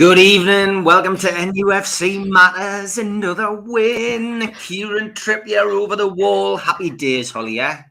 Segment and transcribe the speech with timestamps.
[0.00, 0.82] Good evening.
[0.82, 2.96] Welcome to NUFC Matters.
[2.96, 4.50] Another win.
[4.54, 6.56] Kieran Trippier over the wall.
[6.56, 7.56] Happy days, Holly.
[7.56, 7.82] Yeah.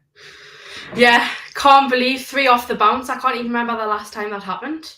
[0.95, 3.09] Yeah, can't believe three off the bounce.
[3.09, 4.91] I can't even remember the last time that happened.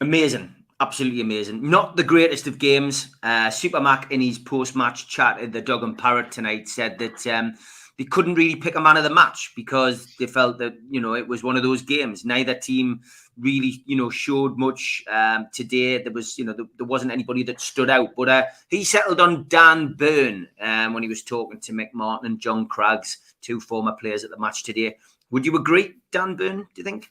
[0.00, 0.54] Amazing.
[0.78, 1.68] Absolutely amazing.
[1.68, 3.16] Not the greatest of games.
[3.24, 7.54] Uh, Supermac in his post-match chat at the Dog and Parrot tonight said that um,
[7.98, 11.14] they couldn't really pick a man of the match because they felt that you know
[11.14, 12.24] it was one of those games.
[12.24, 13.00] Neither team
[13.38, 16.02] really you know showed much um, today.
[16.02, 18.10] There was you know there, there wasn't anybody that stood out.
[18.16, 22.30] But uh, he settled on Dan Burn um, when he was talking to Mick Martin
[22.30, 24.96] and John Craggs, two former players at the match today.
[25.30, 26.58] Would you agree, Dan Burn?
[26.58, 27.10] Do you think?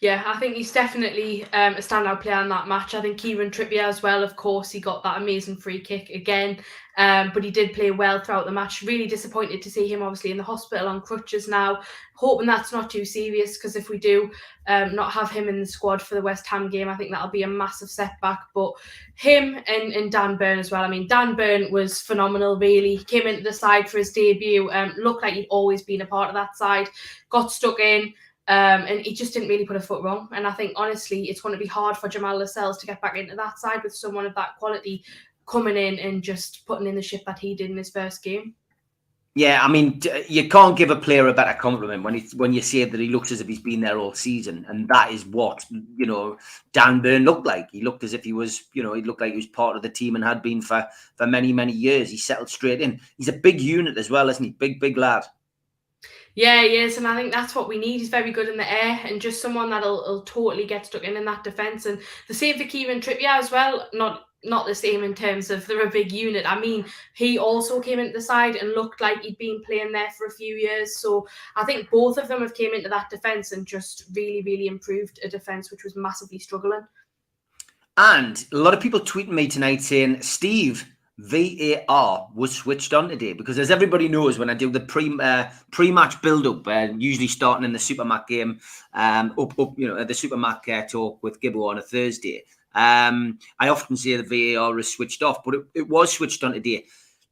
[0.00, 2.94] Yeah, I think he's definitely um, a standout player in that match.
[2.94, 4.22] I think Kieran Trippier as well.
[4.22, 6.60] Of course, he got that amazing free kick again,
[6.96, 8.82] um, but he did play well throughout the match.
[8.82, 11.80] Really disappointed to see him obviously in the hospital on crutches now.
[12.14, 14.30] Hoping that's not too serious because if we do
[14.68, 17.28] um, not have him in the squad for the West Ham game, I think that'll
[17.28, 18.38] be a massive setback.
[18.54, 18.74] But
[19.16, 20.84] him and, and Dan Burn as well.
[20.84, 22.56] I mean, Dan Burn was phenomenal.
[22.56, 24.70] Really, he came into the side for his debut.
[24.70, 26.88] Um, looked like he'd always been a part of that side.
[27.30, 28.14] Got stuck in.
[28.48, 30.28] Um, and he just didn't really put a foot wrong.
[30.32, 33.16] And I think honestly, it's going to be hard for Jamal Lascelles to get back
[33.16, 35.04] into that side with someone of that quality
[35.46, 38.54] coming in and just putting in the shift that he did in his first game.
[39.34, 42.60] Yeah, I mean, you can't give a player a better compliment when he, when you
[42.60, 45.64] say that he looks as if he's been there all season, and that is what
[45.70, 46.38] you know
[46.72, 47.70] Dan Burn looked like.
[47.70, 49.82] He looked as if he was, you know, he looked like he was part of
[49.82, 50.84] the team and had been for
[51.14, 52.10] for many many years.
[52.10, 53.00] He settled straight in.
[53.16, 54.50] He's a big unit as well, isn't he?
[54.50, 55.24] Big big lad.
[56.38, 57.98] Yeah, he is, and I think that's what we need.
[57.98, 61.24] He's very good in the air and just someone that'll totally get stuck in in
[61.24, 61.84] that defense.
[61.86, 63.88] And the same for Kieran Trippier as well.
[63.92, 66.48] Not not the same in terms of they're a big unit.
[66.48, 66.84] I mean,
[67.14, 70.30] he also came into the side and looked like he'd been playing there for a
[70.30, 71.00] few years.
[71.00, 74.68] So I think both of them have came into that defense and just really, really
[74.68, 76.86] improved a defense which was massively struggling.
[77.96, 80.88] And a lot of people tweeting me tonight saying, Steve,
[81.18, 85.46] VAR was switched on today because, as everybody knows, when I do the pre uh,
[85.72, 88.60] pre match build up, uh, usually starting in the Supermac game,
[88.94, 92.44] um, up up you know at the Supermac uh, talk with Gibbo on a Thursday,
[92.74, 96.52] um, I often say the VAR is switched off, but it, it was switched on
[96.52, 96.84] today.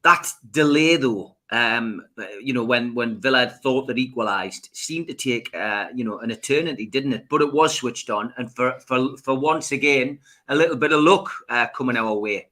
[0.03, 2.05] That delay, though, um,
[2.41, 6.33] you know, when when Villa thought that equalised, seemed to take uh, you know an
[6.33, 7.29] eternity, didn't it?
[7.29, 11.03] But it was switched on, and for for for once again, a little bit of
[11.03, 12.49] luck uh, coming our way.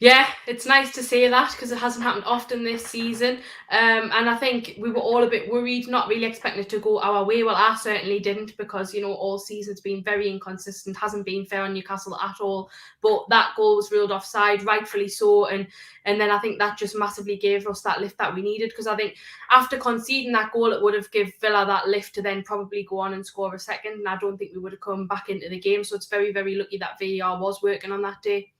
[0.00, 3.38] Yeah, it's nice to say that because it hasn't happened often this season.
[3.72, 6.78] Um, and I think we were all a bit worried, not really expecting it to
[6.78, 7.42] go our way.
[7.42, 11.62] Well, I certainly didn't because, you know, all season's been very inconsistent, hasn't been fair
[11.62, 12.70] on Newcastle at all.
[13.02, 15.46] But that goal was ruled offside, rightfully so.
[15.46, 15.66] And
[16.04, 18.86] and then I think that just massively gave us that lift that we needed because
[18.86, 19.16] I think
[19.50, 23.00] after conceding that goal, it would have given Villa that lift to then probably go
[23.00, 23.94] on and score a second.
[23.94, 25.82] And I don't think we would have come back into the game.
[25.82, 28.52] So it's very, very lucky that VAR was working on that day.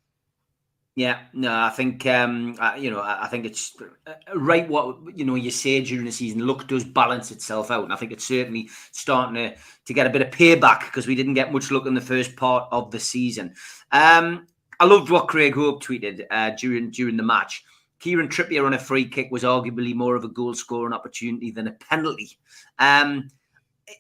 [0.98, 4.68] Yeah, no, I think um, I, you know, I, I think it's uh, right.
[4.68, 7.96] What you know, you say during the season, look does balance itself out, and I
[7.96, 9.54] think it's certainly starting to
[9.84, 12.34] to get a bit of payback because we didn't get much luck in the first
[12.34, 13.54] part of the season.
[13.92, 14.48] Um,
[14.80, 17.62] I loved what Craig Hope tweeted uh, during during the match.
[18.00, 21.68] Kieran Trippier on a free kick was arguably more of a goal scoring opportunity than
[21.68, 22.38] a penalty.
[22.80, 23.30] Um,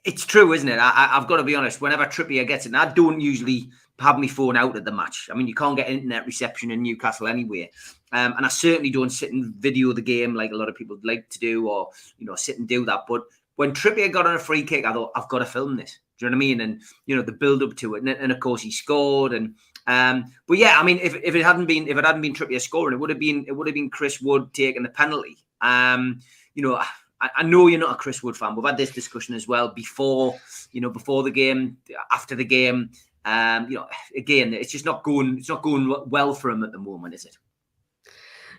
[0.04, 0.80] it's true, isn't it?
[0.80, 1.80] I, have got to be honest.
[1.80, 5.28] Whenever Trippier gets it, I don't usually have my phone out at the match.
[5.30, 7.70] I mean, you can't get internet reception in Newcastle anyway.
[8.12, 10.98] Um, and I certainly don't sit and video the game like a lot of people
[11.02, 13.04] like to do, or you know, sit and do that.
[13.08, 13.22] But
[13.56, 15.98] when Trippier got on a free kick, I thought I've got to film this.
[16.16, 16.60] Do you know what I mean?
[16.60, 19.32] And you know, the build up to it, and, and of course he scored.
[19.32, 19.54] And
[19.86, 22.60] um, but yeah, I mean, if, if it hadn't been if it hadn't been Trippier
[22.60, 25.38] scoring, it would have been it would have been Chris Wood taking the penalty.
[25.60, 26.20] Um,
[26.54, 26.80] you know.
[27.20, 28.54] I know you're not a Chris Wood fan.
[28.54, 30.38] We've had this discussion as well before,
[30.70, 31.76] you know, before the game,
[32.12, 32.90] after the game.
[33.24, 33.86] Um, you know,
[34.16, 35.38] again, it's just not going.
[35.38, 37.36] It's not going well for him at the moment, is it?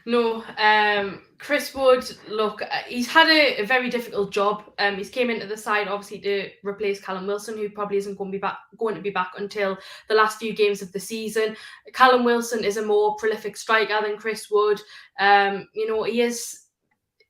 [0.05, 2.03] No, um, Chris Wood.
[2.29, 4.63] Look, uh, he's had a, a, very difficult job.
[4.79, 8.31] Um, he's came into the side obviously to replace Callum Wilson, who probably isn't going
[8.31, 9.77] to be back going to be back until
[10.07, 11.55] the last few games of the season.
[11.93, 14.81] Callum Wilson is a more prolific striker than Chris Wood.
[15.19, 16.61] Um, you know, he is.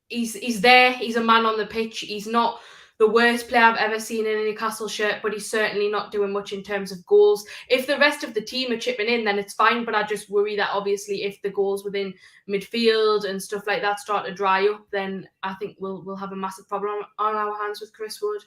[0.07, 0.93] He's he's there.
[0.93, 1.99] He's a man on the pitch.
[1.99, 2.61] He's not
[2.99, 6.33] the worst player I've ever seen in a Newcastle shirt, but he's certainly not doing
[6.33, 7.45] much in terms of goals.
[7.69, 9.85] If the rest of the team are chipping in, then it's fine.
[9.85, 12.13] But I just worry that obviously if the goals within
[12.49, 16.33] midfield and stuff like that start to dry up, then I think we'll we'll have
[16.33, 18.43] a massive problem on our hands with Chris Wood.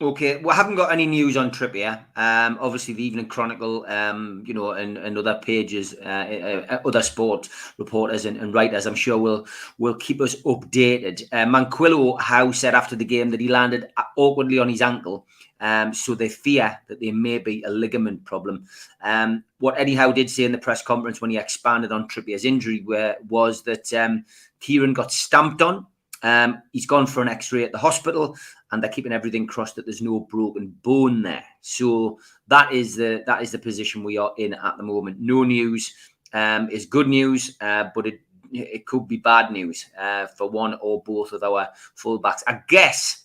[0.00, 2.04] Okay, we haven't got any news on Trippier.
[2.16, 7.00] Um, obviously, the Evening Chronicle, um, you know, and, and other pages, uh, uh, other
[7.00, 7.48] sport
[7.78, 9.46] reporters and, and, writers, I'm sure will
[9.78, 11.22] will keep us updated.
[11.30, 15.28] Uh, Manquillo Howe said after the game that he landed awkwardly on his ankle,
[15.60, 18.66] um, so they fear that there may be a ligament problem.
[19.00, 22.44] Um, what Eddie Howe did say in the press conference when he expanded on Trippier's
[22.44, 24.24] injury where, was that um,
[24.58, 25.86] Kieran got stamped on
[26.24, 28.34] um, he's gone for an X-ray at the hospital,
[28.74, 31.44] and they're keeping everything crossed that there's no broken bone there.
[31.60, 32.18] So
[32.48, 35.20] that is the that is the position we are in at the moment.
[35.20, 35.94] No news
[36.32, 38.20] um, is good news, uh, but it
[38.52, 42.42] it could be bad news uh, for one or both of our fullbacks.
[42.48, 43.24] I guess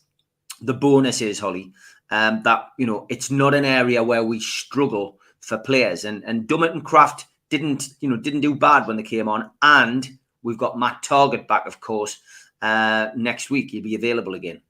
[0.62, 1.74] the bonus is Holly
[2.12, 6.48] um, that you know it's not an area where we struggle for players, and and
[6.48, 10.08] Dummett and Krafth didn't you know didn't do bad when they came on, and
[10.44, 12.20] we've got Matt Targett back, of course
[12.62, 13.72] uh, next week.
[13.72, 14.62] He'll be available again.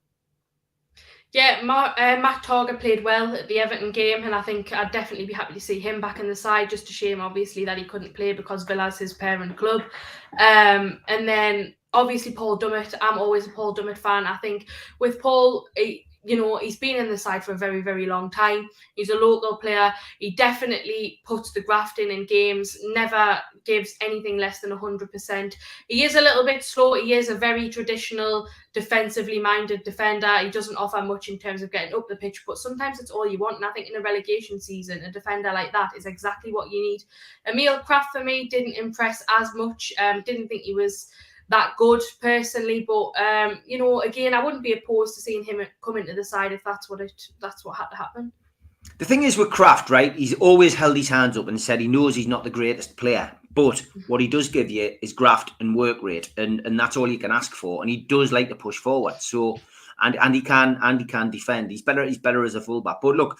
[1.32, 4.90] Yeah, Mark, uh, Matt Targett played well at the Everton game, and I think I'd
[4.90, 6.68] definitely be happy to see him back in the side.
[6.68, 9.82] Just a shame, obviously, that he couldn't play because Villa's his parent club.
[10.40, 12.94] Um, and then obviously Paul Dummett.
[13.00, 14.26] I'm always a Paul Dummett fan.
[14.26, 14.68] I think
[14.98, 15.68] with Paul,
[16.22, 18.68] you know, he's been in the side for a very, very long time.
[18.94, 19.92] He's a local player.
[20.18, 25.54] He definitely puts the graft in in games, never gives anything less than 100%.
[25.88, 26.94] He is a little bit slow.
[26.94, 30.38] He is a very traditional, defensively minded defender.
[30.38, 33.26] He doesn't offer much in terms of getting up the pitch, but sometimes it's all
[33.26, 33.56] you want.
[33.56, 36.82] And I think in a relegation season, a defender like that is exactly what you
[36.82, 37.02] need.
[37.46, 39.92] Emil Krafth, for me, didn't impress as much.
[39.98, 41.08] Um, didn't think he was
[41.50, 42.84] that good personally.
[42.86, 46.24] But um, you know, again, I wouldn't be opposed to seeing him come into the
[46.24, 48.32] side if that's what it that's what had to happen.
[48.96, 50.14] The thing is with Krafth, right?
[50.14, 53.30] He's always held his hands up and said he knows he's not the greatest player,
[53.52, 57.10] but what he does give you is graft and work rate, and and that's all
[57.10, 57.82] you can ask for.
[57.82, 59.20] And he does like to push forward.
[59.20, 59.58] So,
[60.00, 61.70] and and he can and he can defend.
[61.70, 62.04] He's better.
[62.04, 63.00] He's better as a fullback.
[63.02, 63.38] But look,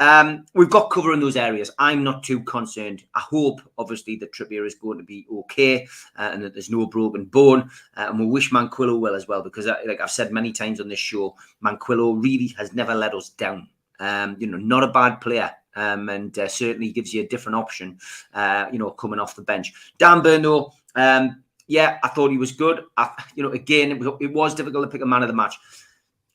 [0.00, 1.70] um, we've got cover in those areas.
[1.78, 3.04] I'm not too concerned.
[3.14, 5.86] I hope, obviously, that Trippier is going to be okay
[6.16, 7.70] uh, and that there's no broken bone.
[7.96, 10.80] Uh, and we wish Manquillo well as well, because, uh, like I've said many times
[10.80, 13.68] on this show, Manquillo really has never let us down.
[14.00, 15.52] Um, you know, not a bad player.
[15.76, 17.96] Um, and uh, certainly gives you a different option,
[18.34, 19.72] uh, you know, coming off the bench.
[19.98, 20.44] Dan Burn,
[20.96, 22.82] um, yeah, I thought he was good.
[22.96, 25.34] I, you know, again, it was, it was difficult to pick a man of the
[25.34, 25.56] match.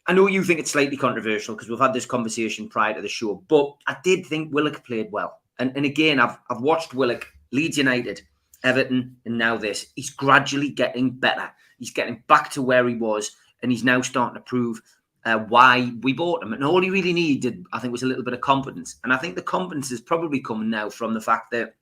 [0.08, 3.08] I know you think it's slightly controversial because we've had this conversation prior to the
[3.08, 5.40] show, but I did think Willock played well.
[5.58, 8.22] And, and again, I've, I've watched Willock, Leeds United,
[8.64, 9.88] Everton, and now this.
[9.96, 11.50] He's gradually getting better.
[11.80, 13.32] He's getting back to where he was,
[13.62, 14.82] and he's now starting to prove
[15.26, 16.54] uh, why we bought him.
[16.54, 18.98] And all he really needed, I think, was a little bit of confidence.
[19.04, 21.76] And I think the confidence is probably coming now from the fact that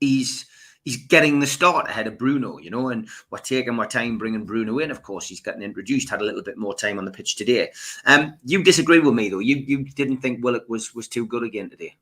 [0.00, 0.46] he's
[0.84, 4.44] he's getting the start ahead of Bruno, you know, and we're taking our time bringing
[4.44, 4.90] Bruno in.
[4.90, 7.70] Of course, he's getting introduced, had a little bit more time on the pitch today.
[8.04, 9.38] Um, you disagree with me though.
[9.38, 11.96] You you didn't think Willock was was too good again today.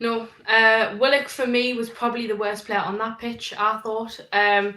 [0.00, 3.54] No, uh, Willock for me was probably the worst player on that pitch.
[3.56, 4.18] I thought.
[4.32, 4.74] Um,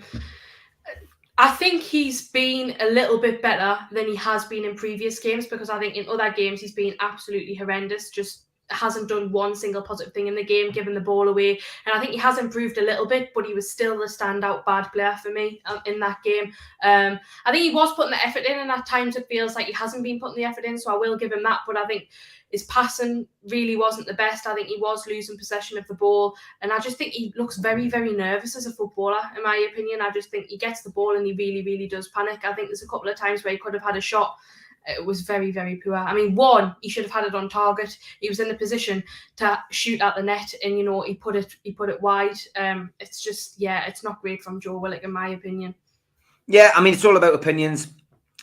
[1.38, 5.48] I think he's been a little bit better than he has been in previous games
[5.48, 9.82] because I think in other games he's been absolutely horrendous, just hasn't done one single
[9.82, 11.60] positive thing in the game, given the ball away.
[11.86, 14.66] And I think he has improved a little bit, but he was still the standout
[14.66, 16.52] bad player for me um, in that game.
[16.84, 19.68] Um, I think he was putting the effort in, and at times it feels like
[19.68, 20.78] he hasn't been putting the effort in.
[20.78, 21.62] So I will give him that.
[21.68, 22.10] But I think
[22.50, 24.48] his passing really wasn't the best.
[24.48, 27.58] I think he was losing possession of the ball, and I just think he looks
[27.58, 29.22] very, very nervous as a footballer.
[29.38, 32.08] In my opinion, I just think he gets the ball and he really, really does
[32.10, 32.44] panic.
[32.44, 34.38] I think there's a couple of times where he could have had a shot
[34.88, 35.96] it was very, very poor.
[35.96, 37.98] I mean, one, he should have had it on target.
[38.20, 39.04] He was in the position
[39.38, 42.38] to shoot at the net, and you know he put it he put it wide.
[42.56, 45.76] Um, it's just yeah, it's not great from Joe Willock in my opinion.
[46.48, 47.88] Yeah, I mean it's all about opinions.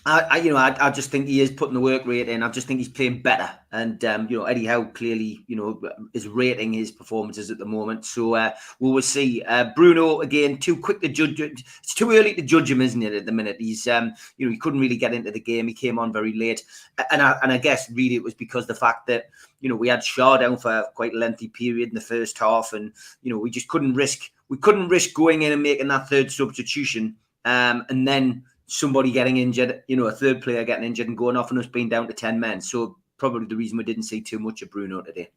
[0.05, 2.43] I, I, you know, I, I just think he is putting the work rate in.
[2.43, 5.81] I just think he's playing better, and um, you know, Eddie Howe clearly, you know,
[6.13, 8.05] is rating his performances at the moment.
[8.05, 9.43] So uh, we will see.
[9.43, 11.65] Uh, Bruno again, too quick to judge.
[11.83, 13.13] It's too early to judge him, isn't it?
[13.13, 15.69] At the minute, he's, um, you know, he couldn't really get into the game.
[15.69, 16.65] He came on very late,
[17.13, 19.27] and I, and I guess really it was because the fact that
[19.61, 22.73] you know we had Schär down for quite a lengthy period in the first half,
[22.73, 22.93] and
[23.23, 26.33] you know we just couldn't risk we couldn't risk going in and making that third
[26.33, 31.19] substitution, um, and then somebody getting injured, you know, a third player getting injured and
[31.19, 32.61] going off and us being down to 10 men.
[32.61, 35.31] So probably the reason we didn't see too much of Bruno today.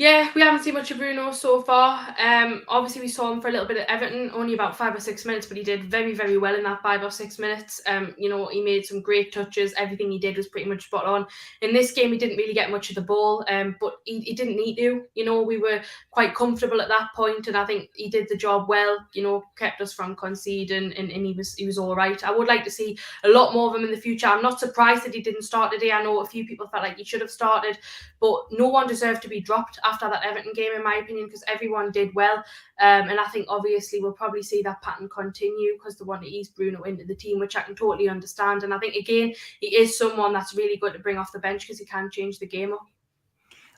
[0.00, 2.16] Yeah, we haven't seen much of Bruno so far.
[2.18, 5.00] Um, obviously we saw him for a little bit at Everton, only about five or
[5.00, 7.82] six minutes, but he did very, very well in that five or six minutes.
[7.86, 9.74] Um, you know, he made some great touches.
[9.76, 11.26] Everything he did was pretty much spot on.
[11.60, 14.32] In this game, he didn't really get much of the ball, um, but he, he
[14.32, 15.02] didn't need to.
[15.12, 18.38] You know, we were quite comfortable at that point, and I think he did the
[18.38, 19.06] job well.
[19.12, 22.24] You know, kept us from conceding, and, and he was he was all right.
[22.24, 24.28] I would like to see a lot more of him in the future.
[24.28, 25.92] I'm not surprised that he didn't start today.
[25.92, 27.76] I know a few people felt like he should have started,
[28.18, 31.44] but no one deserved to be dropped after that Everton game, in my opinion, because
[31.46, 32.38] everyone did well.
[32.80, 36.28] Um, and I think obviously we'll probably see that pattern continue because they want to
[36.28, 38.62] ease Bruno into the team, which I can totally understand.
[38.62, 41.62] And I think again, he is someone that's really good to bring off the bench
[41.62, 42.86] because he can change the game up.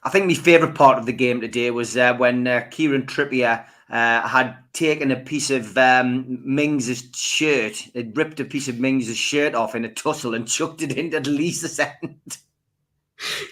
[0.04, 3.64] I think my favourite part of the game today was uh, when uh, Kieran Trippier
[3.88, 9.16] uh, had taken a piece of um, Mings's shirt, had ripped a piece of Mings's
[9.16, 12.38] shirt off in a tussle and chucked it into Leazes end.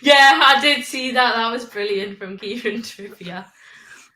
[0.03, 1.37] Yeah, I did see that.
[1.37, 3.45] That was brilliant from Kieran Trippier.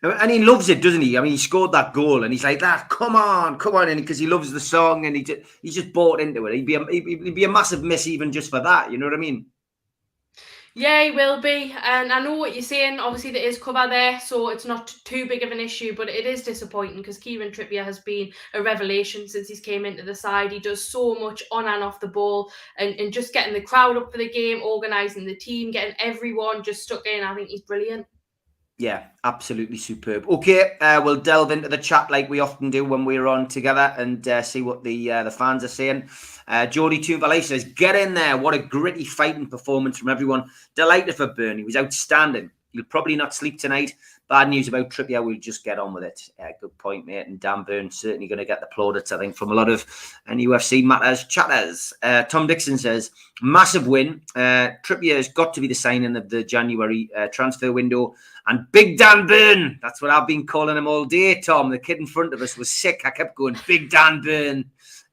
[0.02, 1.16] And he loves it, doesn't he?
[1.16, 3.98] I mean, he scored that goal, and he's like, "That, come on, come on!" And
[3.98, 6.54] because he loves the song, and he just, he's just bought into it.
[6.54, 8.92] He'd be a, he'd be a massive miss even just for that.
[8.92, 9.46] You know what I mean?
[10.76, 11.72] Yeah, he will be.
[11.84, 12.98] And I know what you're saying.
[12.98, 16.26] Obviously, there is cover there, so it's not too big of an issue, but it
[16.26, 20.50] is disappointing because Kieran Trippier has been a revelation since he's came into the side.
[20.50, 23.96] He does so much on and off the ball and, and just getting the crowd
[23.96, 27.22] up for the game, organising the team, getting everyone just stuck in.
[27.22, 28.06] I think he's brilliant.
[28.76, 30.28] Yeah, absolutely superb.
[30.28, 33.94] Okay, uh, we'll delve into the chat like we often do when we're on together
[33.96, 36.08] and uh, see what the uh, the fans are saying.
[36.48, 38.36] Uh, Geordie Toonvalet says, "Get in there!
[38.36, 40.50] What a gritty fighting performance from everyone.
[40.74, 41.58] Delighted for Burn.
[41.58, 42.50] He was outstanding.
[42.72, 43.94] He'll probably not sleep tonight.
[44.26, 45.22] Bad news about Trippier.
[45.22, 46.30] We'll just get on with it.
[46.42, 47.26] Uh, good point, mate.
[47.26, 49.84] And Dan Burn certainly going to get the plaudits, I think, from a lot of
[50.26, 51.92] UFC matters chatters.
[52.02, 53.10] Uh, Tom Dixon says,
[53.42, 54.22] massive win.
[54.34, 58.14] Uh, Trippier has got to be the signing of the January uh, transfer window.
[58.46, 61.68] And Big Dan Burn, that's what I've been calling him all day, Tom.
[61.70, 63.02] The kid in front of us was sick.
[63.04, 64.64] I kept going, Big Dan Burn,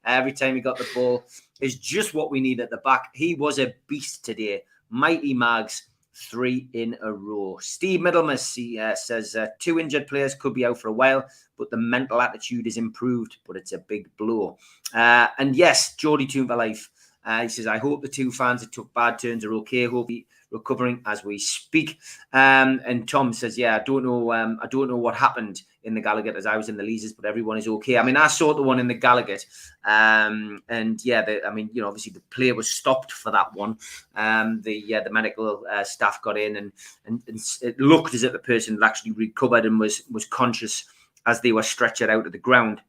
[0.06, 1.24] every time he got the ball.
[1.60, 3.10] Is just what we need at the back.
[3.14, 4.64] He was a beast today.
[4.90, 7.58] Mighty Mags three in a row.
[7.60, 11.24] Steve Middlemas he, uh, says uh, two injured players could be out for a while,
[11.58, 14.58] but the mental attitude is improved, but it's a big blow.
[14.94, 16.90] Uh, and yes, Geordie Tune for Life.
[17.24, 19.86] Uh, he says, I hope the two fans that took bad turns are okay.
[19.86, 21.98] Hope he recovering as we speak.
[22.32, 24.32] Um, and Tom says, "Yeah, I don't know.
[24.32, 27.12] Um, I don't know what happened in the Gallowgate as I was in the Leazes,
[27.12, 27.98] but everyone is okay.
[27.98, 29.46] I mean, I saw the one in the Gallowgate,
[29.84, 33.52] um, and yeah, the, I mean, you know, obviously the player was stopped for that
[33.54, 33.78] one.
[34.14, 36.72] Um, the uh, the medical uh, staff got in, and,
[37.06, 40.84] and and it looked as if the person had actually recovered and was was conscious
[41.26, 42.80] as they were stretchered out of the ground."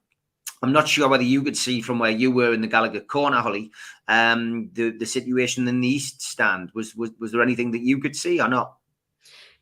[0.63, 3.41] I'm not sure whether you could see from where you were in the Gallowgate corner,
[3.41, 3.69] Holly,
[4.07, 6.71] um, the the situation in the east stand.
[6.73, 8.77] Was was was there anything that you could see or not?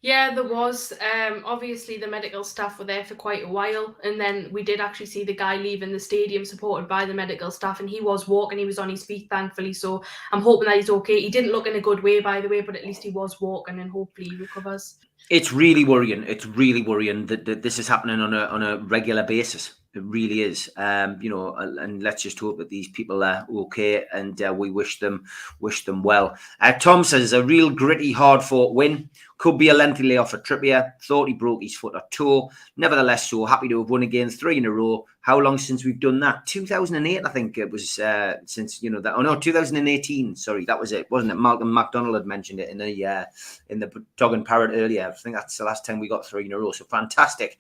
[0.04, 0.94] Yeah, there was.
[0.94, 4.80] Um, obviously, the medical staff were there for quite a while, and then we did
[4.82, 8.28] actually see the guy leaving the stadium, supported by the medical staff, and he was
[8.28, 8.58] walking.
[8.58, 9.74] He was on his feet, thankfully.
[9.74, 11.22] So I'm hoping that he's okay.
[11.22, 13.40] He didn't look in a good way, by the way, but at least he was
[13.40, 14.98] walking, and hopefully he recovers.
[15.30, 16.24] It's really worrying.
[16.28, 19.81] It's really worrying that, that this is happening on a on a regular basis.
[19.94, 20.70] It really is.
[20.78, 24.72] Um, you know, and let's just hope that these people are okay, and uh, we
[24.72, 25.26] wish them
[25.60, 26.38] wish them well.
[26.62, 29.10] Uh, Tom says a real gritty, hard fought win.
[29.38, 30.94] Could be a lengthy layoff for Trippier.
[31.02, 32.52] Thought he broke his foot or toe.
[32.78, 35.06] Nevertheless, so happy to have won again, three in a row.
[35.20, 36.46] How long since we've done that?
[36.46, 38.00] 2008, I think it was.
[38.00, 39.16] Uh, since you know that.
[39.16, 40.38] Oh no, 2018.
[40.38, 41.36] Sorry, that was it, wasn't it?
[41.36, 43.26] Malcolm McDonald had mentioned it in the uh,
[43.68, 45.10] in the dog and parrot earlier.
[45.10, 46.72] I think that's the last time we got three in a row.
[46.72, 47.60] So fantastic.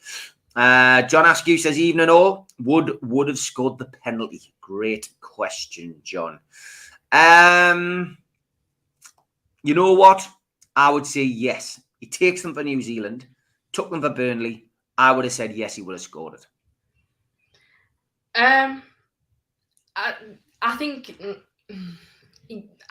[0.55, 2.47] Uh, John Askew says, evening all.
[2.63, 4.53] Would would have scored the penalty.
[4.59, 6.39] Great question, John.
[7.11, 8.17] Um,
[9.63, 10.27] you know what?
[10.75, 11.79] I would say yes.
[11.99, 13.27] He takes them for New Zealand,
[13.71, 14.65] took them for Burnley.
[14.97, 16.45] I would have said yes, he would have scored it.
[18.35, 18.83] Um,
[19.95, 20.13] I
[20.61, 21.15] I think.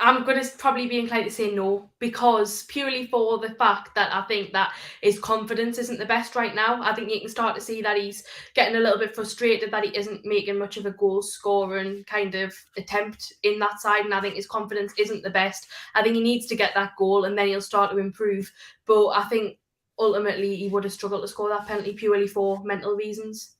[0.00, 4.14] I'm going to probably be inclined to say no because purely for the fact that
[4.14, 6.82] I think that his confidence isn't the best right now.
[6.82, 9.84] I think you can start to see that he's getting a little bit frustrated that
[9.84, 14.06] he isn't making much of a goal scoring kind of attempt in that side.
[14.06, 15.66] And I think his confidence isn't the best.
[15.94, 18.50] I think he needs to get that goal and then he'll start to improve.
[18.86, 19.58] But I think
[19.98, 23.56] ultimately he would have struggled to score that penalty purely for mental reasons.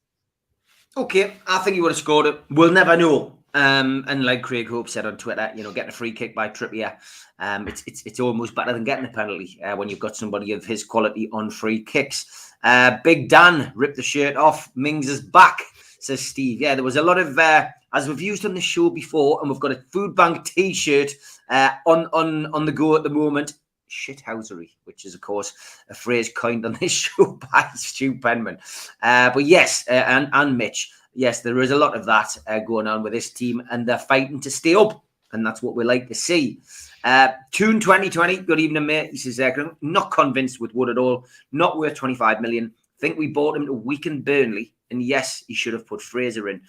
[0.97, 2.41] Okay, I think he would have scored it.
[2.49, 5.93] We'll never know um, and like Craig Hope said on Twitter, you know, getting a
[5.93, 6.97] free kick by Trippier,
[7.39, 10.53] um, it's, it's it's almost better than getting a penalty uh, when you've got somebody
[10.53, 12.53] of his quality on free kicks.
[12.63, 14.71] Uh, Big Dan ripped the shirt off.
[14.75, 15.63] Mings is back,
[15.99, 16.61] says Steve.
[16.61, 19.51] Yeah, there was a lot of uh, as we've used on the show before, and
[19.51, 21.13] we've got a food bank T-shirt
[21.49, 23.55] uh, on on on the go at the moment.
[23.91, 25.53] shithousery, which is, of course,
[25.89, 28.59] a phrase coined on this show by Stu Penman.
[29.03, 32.61] Uh, but yes, uh, and, and Mitch, yes, there is a lot of that uh,
[32.61, 35.03] going on with this team, and they're fighting to stay up,
[35.33, 36.61] and that's what we like to see.
[37.05, 39.11] Uh, Tune 2020, good evening, mate.
[39.11, 42.73] He says, uh, not convinced with Wood at all, not worth 25 million.
[42.99, 46.61] Think we bought him to weaken Burnley, and yes, he should have put Fraser in.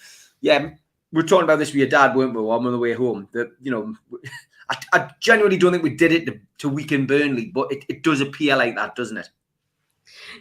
[0.41, 0.71] Yeah,
[1.12, 3.27] we are talking about this with your dad, weren't we, I'm on the way home?
[3.33, 3.95] That, you know,
[4.69, 8.03] I, I, genuinely don't think we did it to, to weaken Burnley, but it, it
[8.03, 9.29] does appear like that, doesn't it?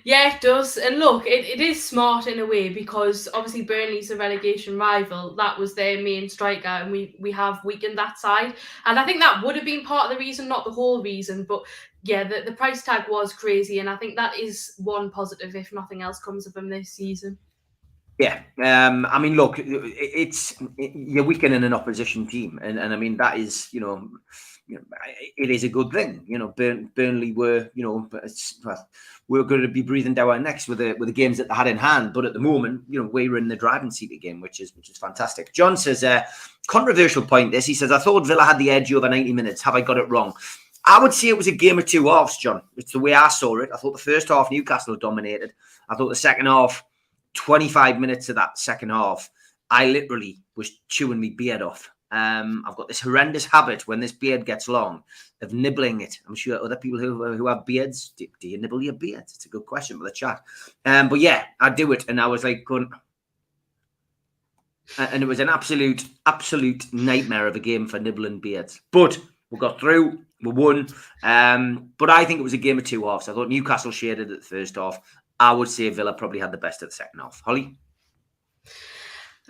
[0.05, 0.77] Yeah, it does.
[0.77, 5.35] And look, it, it is smart in a way because obviously Burnley's a relegation rival.
[5.37, 8.55] That was their main striker, and we we have weakened that side.
[8.87, 11.45] And I think that would have been part of the reason, not the whole reason.
[11.45, 11.63] But
[12.03, 15.73] yeah, the, the price tag was crazy, and I think that is one positive, if
[15.73, 17.39] nothing else comes of him this season.
[18.19, 23.17] Yeah, um, I mean, look, it's you're weakening an opposition team, and, and I mean
[23.17, 24.11] that is, you know,
[24.67, 24.85] you know,
[25.39, 26.23] it is a good thing.
[26.27, 28.09] You know, Burn, Burnley were, you know,
[28.63, 28.89] well,
[29.31, 31.47] we are going to be breathing down our necks with the with the games that
[31.47, 32.13] they had in hand.
[32.13, 34.91] But at the moment, you know, we're in the driving seat again, which is which
[34.91, 35.53] is fantastic.
[35.53, 36.25] John says, uh,
[36.67, 37.53] controversial point.
[37.53, 39.63] This he says, I thought Villa had the edge over ninety minutes.
[39.63, 40.33] Have I got it wrong?
[40.85, 42.61] I would say it was a game of two halves, John.
[42.77, 43.71] It's the way I saw it.
[43.73, 45.53] I thought the first half Newcastle dominated.
[45.89, 46.83] I thought the second half
[47.35, 49.31] 25 minutes of that second half,
[49.71, 51.89] I literally was chewing my beard off.
[52.13, 55.05] Um, I've got this horrendous habit when this beard gets long
[55.43, 56.19] of nibbling it.
[56.29, 59.23] I'm sure other people who, who have beards, do, do you nibble your beard?
[59.23, 60.43] It's a good question for the chat.
[60.85, 62.05] Um, but yeah, I do it.
[62.09, 62.67] And I was like,
[64.99, 68.81] and it was an absolute, absolute nightmare of a game for nibbling beards.
[68.91, 69.19] But
[69.51, 70.89] we got through, we won.
[71.23, 73.29] Um, but I think it was a game of two halves.
[73.29, 74.99] I thought Newcastle shaded at the first half.
[75.39, 77.41] I would say Villa probably had the best at the second half.
[77.45, 77.77] Holly?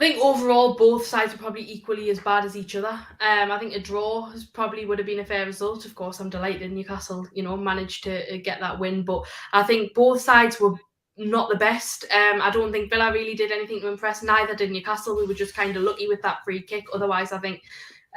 [0.01, 2.99] I think overall both sides were probably equally as bad as each other.
[3.21, 5.85] Um, I think a draw probably would have been a fair result.
[5.85, 9.63] Of course, I'm delighted Newcastle, you know, managed to uh, get that win, but I
[9.63, 10.75] think both sides were
[11.19, 12.05] not the best.
[12.05, 14.23] Um, I don't think Villa really did anything to impress.
[14.23, 15.19] Neither did Newcastle.
[15.19, 16.87] We were just kind of lucky with that free kick.
[16.95, 17.61] Otherwise, I think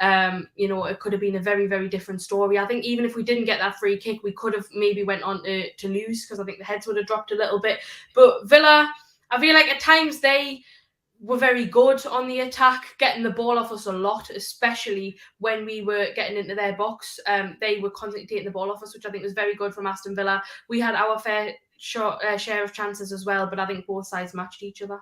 [0.00, 2.58] um, you know, it could have been a very, very different story.
[2.58, 5.22] I think even if we didn't get that free kick, we could have maybe went
[5.22, 7.80] on to, to lose because I think the heads would have dropped a little bit.
[8.14, 8.90] But Villa,
[9.30, 10.62] I feel like at times they
[11.24, 15.64] were very good on the attack, getting the ball off us a lot, especially when
[15.64, 17.18] we were getting into their box.
[17.26, 19.74] Um, they were constantly taking the ball off us, which I think was very good
[19.74, 20.42] from Aston Villa.
[20.68, 24.06] We had our fair short, uh, share of chances as well, but I think both
[24.06, 25.00] sides matched each other.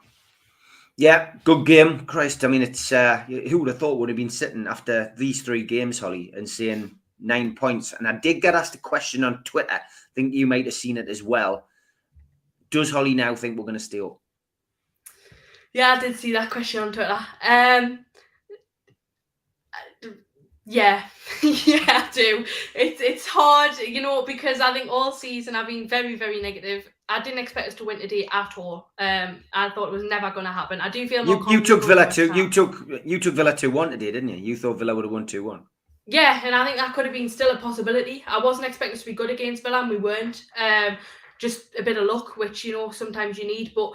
[0.97, 2.07] Yeah, good game.
[2.07, 5.43] Christ, I mean, it's uh, who would have thought would have been sitting after these
[5.43, 7.95] three games, Holly, and seeing nine points.
[7.95, 9.75] And I did get asked a question on Twitter.
[9.75, 9.81] I
[10.15, 11.67] think you might have seen it as well.
[12.71, 14.22] Does Holly now think we're going to steal?
[15.73, 17.19] Yeah, I did see that question on Twitter.
[17.47, 18.05] Um,
[20.65, 21.05] yeah,
[21.43, 22.45] yeah, I do.
[22.75, 26.89] It's it's hard, you know, because I think all season I've been very, very negative
[27.13, 28.91] I didn't expect us to win today at all.
[28.99, 30.81] Um, I thought it was never going to happen.
[30.81, 32.33] I do feel you, you took Villa two.
[32.35, 34.37] You took you took Villa two one today, didn't you?
[34.37, 35.67] You thought Villa would have won two one.
[36.07, 38.25] Yeah, and I think that could have been still a possibility.
[38.27, 40.45] I wasn't expecting us to be good against Villa, and we weren't.
[40.59, 40.97] Um,
[41.39, 43.73] just a bit of luck, which you know sometimes you need.
[43.75, 43.93] But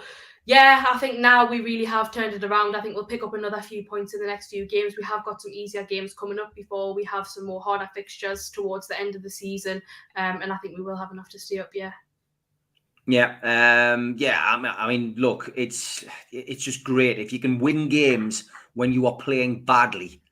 [0.48, 2.74] yeah, I think now we really have turned it around.
[2.74, 4.94] I think we'll pick up another few points in the next few games.
[4.96, 8.48] We have got some easier games coming up before we have some more harder fixtures
[8.48, 9.82] towards the end of the season,
[10.16, 11.68] um, and I think we will have enough to stay up.
[11.74, 11.92] Yeah.
[13.06, 14.40] Yeah, um, yeah.
[14.42, 18.90] I mean, I mean, look, it's it's just great if you can win games when
[18.90, 20.22] you are playing badly.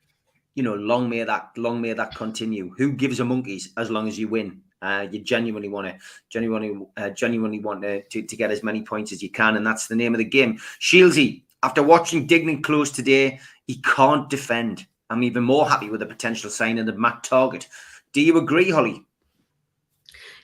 [0.55, 2.72] You know, long may that long may that continue.
[2.79, 4.62] Who gives a monkeys as long as you win?
[4.82, 5.96] Uh, you genuinely want to,
[6.28, 9.66] genuinely, uh, genuinely want to, to, to get as many points as you can, and
[9.66, 10.58] that's the name of the game.
[10.80, 14.86] Shieldsy, after watching Dignan close today, he can't defend.
[15.10, 17.66] I'm even more happy with the potential signing of Matt Targett.
[18.12, 19.02] Do you agree, Holly?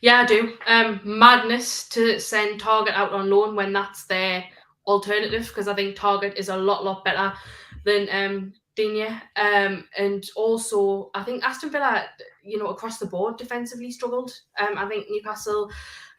[0.01, 0.55] Yeah, I do.
[0.67, 4.45] Um, madness to send Targett out on loan when that's their
[4.87, 7.33] alternative because I think Targett is a lot, lot better
[7.85, 9.21] than um, Digne.
[9.37, 12.07] Um, and also, I think Aston Villa,
[12.43, 14.33] you know, across the board defensively struggled.
[14.59, 15.71] Um, I think Newcastle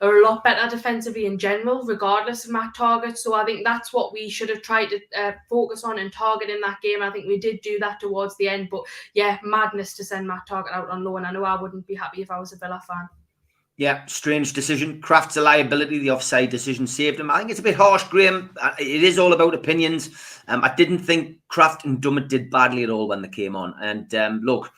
[0.02, 3.18] are a lot better defensively in general, regardless of Matt Targett.
[3.18, 6.50] So I think that's what we should have tried to uh, focus on and target
[6.50, 7.02] in that game.
[7.02, 8.70] I think we did do that towards the end.
[8.70, 11.26] But yeah, madness to send Matt Targett out on loan.
[11.26, 13.08] I know I wouldn't be happy if I was a Villa fan.
[13.78, 15.02] Yeah, strange decision.
[15.02, 15.98] Krafth's a liability.
[15.98, 17.32] The offside decision saved him.
[17.32, 18.52] I think it's a bit harsh, Graham.
[18.62, 20.12] Uh, it is all about opinions.
[20.48, 23.74] Um, I didn't think Krafth and Dummett did badly at all when they came on.
[23.82, 24.72] And um, look,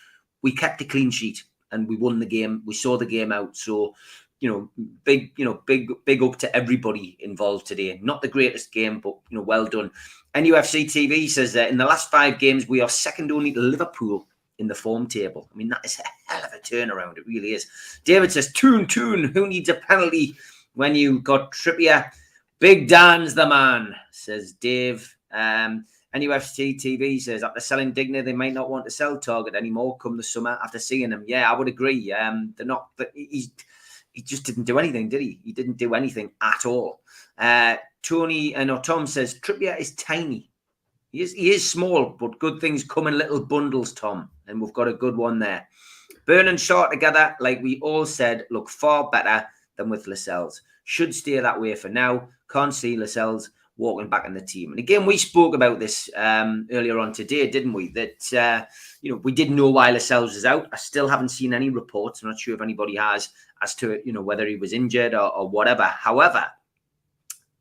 [0.43, 2.63] we kept a clean sheet and we won the game.
[2.65, 3.58] We saw the game out.
[3.58, 3.95] So,
[4.39, 4.71] you know,
[5.03, 7.99] big, you know, big, big up to everybody involved today.
[8.01, 9.91] Not the greatest game, but you know, well done.
[10.36, 14.27] NUFC TV says that in the last five games we are second only to Liverpool
[14.59, 15.49] in the form table.
[15.53, 17.17] I mean, that is a hell of a turnaround.
[17.17, 17.67] It really is.
[18.03, 20.35] David says, Toon, Toon, who needs a penalty
[20.73, 22.11] when you got Trippier?
[22.59, 25.15] Big Dan's the man, says Dave.
[25.31, 29.97] Um, NUFC TV says after selling Digne, they might not want to sell Targett anymore
[29.97, 31.25] come the summer after seeing him.
[31.27, 32.13] Yeah, I would agree.
[32.13, 33.51] Um, they're not, but he,
[34.13, 35.39] he just didn't do anything, did he?
[35.43, 37.01] He didn't do anything at all.
[37.37, 40.49] Uh, Tony and uh, no, Tom says Trippier is tiny.
[41.15, 44.30] He is, he is small, but good things come in little bundles, Tom.
[44.47, 45.65] And we've got a good one there.
[46.25, 49.47] Burn and Schär together, like we all said, look far better
[49.78, 50.62] than with Lascelles.
[50.84, 52.28] Should stay that way for now.
[52.49, 54.71] Can't see Lascelles walking back in the team.
[54.71, 57.93] And again, we spoke about this um, earlier on today, didn't we?
[57.93, 58.65] That uh,
[59.01, 60.67] you know we didn't know why Lascelles was out.
[60.73, 62.23] I still haven't seen any reports.
[62.23, 63.30] I'm not sure if anybody has
[63.62, 65.84] as to you know whether he was injured or, or whatever.
[65.84, 66.45] However,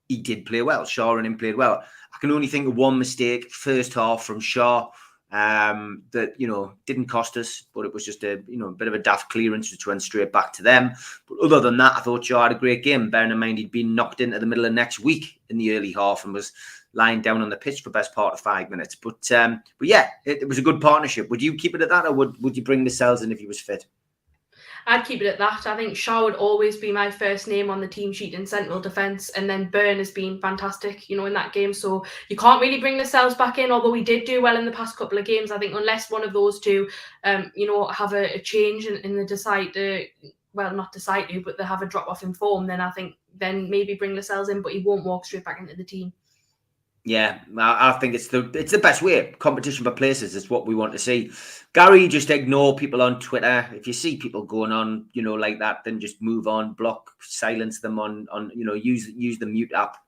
[0.09, 0.83] he did play well.
[0.83, 1.85] Schär and him played well.
[2.14, 4.88] I can only think of one mistake first half from Schär
[5.35, 8.72] um, that you know didn't cost us, but it was just a you know a
[8.72, 10.92] bit of a daft clearance which went straight back to them.
[11.29, 13.11] But other than that, I thought Schär had a great game.
[13.11, 15.92] Bearing in mind he'd been knocked into the middle of next week in the early
[15.92, 16.53] half and was
[16.92, 18.94] lying down on the pitch for best part of five minutes.
[18.94, 21.29] But um, but yeah, it, it was a good partnership.
[21.31, 23.48] Would you keep it at that, or would would you bring Lascelles in if he
[23.48, 23.87] was fit?
[24.87, 25.66] I'd keep it at that.
[25.66, 28.81] I think Schär would always be my first name on the team sheet in central
[28.81, 31.73] defence, and then Burn has been fantastic, you know, in that game.
[31.73, 34.73] So you can't really bring Lascelles back in, although we did do well in the
[34.73, 35.51] past couple of games.
[35.51, 36.88] I think unless one of those two,
[37.25, 40.07] um, you know, have a, a change and, and they decide to,
[40.53, 43.14] well, not decide to, but they have a drop off in form, then I think
[43.37, 46.12] then maybe bring Lascelles in, but he won't walk straight back into the team.
[47.07, 49.31] Yeah, I, think it's the it's the best way.
[49.38, 51.31] Competition for places is what we want to see.
[51.75, 53.69] Gary, just ignore people on Twitter.
[53.75, 57.11] If you see people going on, you know, like that, then just move on, block,
[57.21, 59.99] silence them on on you know, use use the mute app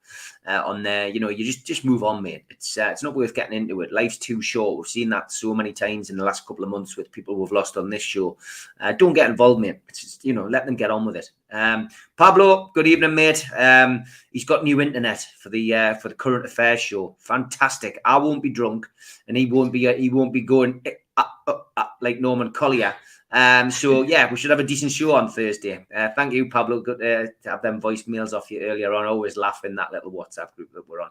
[0.46, 1.08] uh, on there.
[1.08, 2.46] You know, you just just move on, mate.
[2.48, 3.92] It's uh, it's not worth getting into it.
[3.92, 4.78] Life's too short.
[4.78, 7.52] We've seen that so many times in the last couple of months with people who've
[7.52, 8.38] lost on this show.
[8.80, 9.80] Uh, don't get involved, mate.
[9.90, 11.30] It's just, you know, let them get on with it.
[11.56, 13.46] Um, Pablo, good evening, mate.
[13.56, 17.16] Um, he's got new internet for the uh, for the current affairs show.
[17.18, 17.98] Fantastic.
[18.04, 18.86] I won't be drunk,
[19.26, 20.82] and he won't be uh, he won't be going
[21.16, 22.94] uh, uh, uh, like Norman Collier.
[23.32, 25.86] Um, so yeah, we should have a decent show on Thursday.
[25.94, 26.80] Uh, thank you, Pablo.
[26.80, 29.06] Good uh, to have them voicemails off you earlier on.
[29.06, 31.10] Always laugh in that little WhatsApp group that we're on.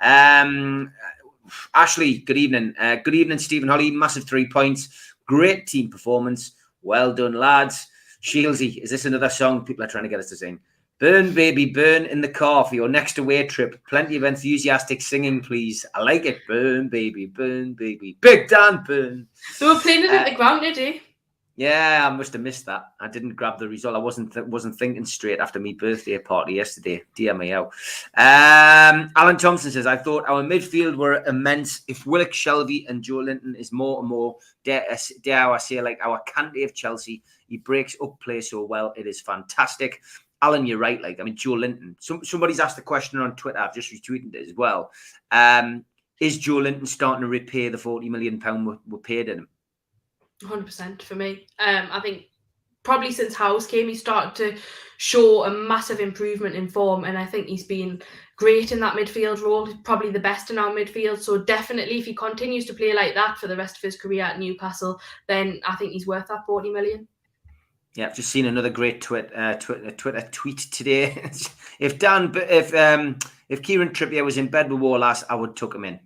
[0.00, 0.92] Um,
[1.74, 2.74] Ashley, good evening.
[2.78, 3.90] Uh, good evening, Stephen Holly.
[3.90, 4.88] Massive three points.
[5.26, 6.52] Great team performance.
[6.82, 7.88] Well done, lads.
[8.22, 10.60] Shieldsy, is this another song people are trying to get us to sing?
[11.00, 13.84] Burn, baby, burn in the car for your next away trip.
[13.88, 15.84] Plenty of enthusiastic singing, please.
[15.96, 16.46] I like it.
[16.46, 18.16] Burn, baby, burn, baby.
[18.20, 19.26] Big Dan, burn.
[19.54, 21.02] So we're playing it uh, at the ground today.
[21.56, 22.92] Yeah, I must have missed that.
[22.98, 23.94] I didn't grab the result.
[23.94, 27.02] I wasn't th- wasn't thinking straight after my birthday party yesterday.
[27.18, 27.64] How.
[28.16, 31.82] Um, Alan Thompson says, "I thought our midfield were immense.
[31.88, 34.86] If Willock, Shelvey, and Joelinton is more and more, dare,
[35.22, 38.94] dare I say, like our Kante of Chelsea, he breaks up play so well.
[38.96, 40.00] It is fantastic."
[40.40, 41.00] Alan, you're right.
[41.00, 41.96] Like, I mean, Joelinton.
[42.00, 43.58] Some, somebody's asked a question on Twitter.
[43.58, 44.90] I've just retweeted it as well.
[45.30, 45.84] Um,
[46.18, 49.48] is Joelinton starting to repay the forty million pound we, we paid in him?
[50.42, 51.46] 100% for me.
[51.58, 52.24] Um, I think
[52.82, 54.60] probably since House came, he started to
[54.98, 58.02] show a massive improvement in form, and I think he's been
[58.36, 61.18] great in that midfield role, probably the best in our midfield.
[61.18, 64.24] So definitely, if he continues to play like that for the rest of his career
[64.24, 67.08] at Newcastle, then I think he's worth that 40 million.
[67.94, 71.30] Yeah, I've just seen another great tweet, uh, Twitter, Twitter tweet today.
[71.78, 75.74] if Dan, if um, if Kieran Trippier was in bed with Wallace, I would tuck
[75.74, 76.00] him in.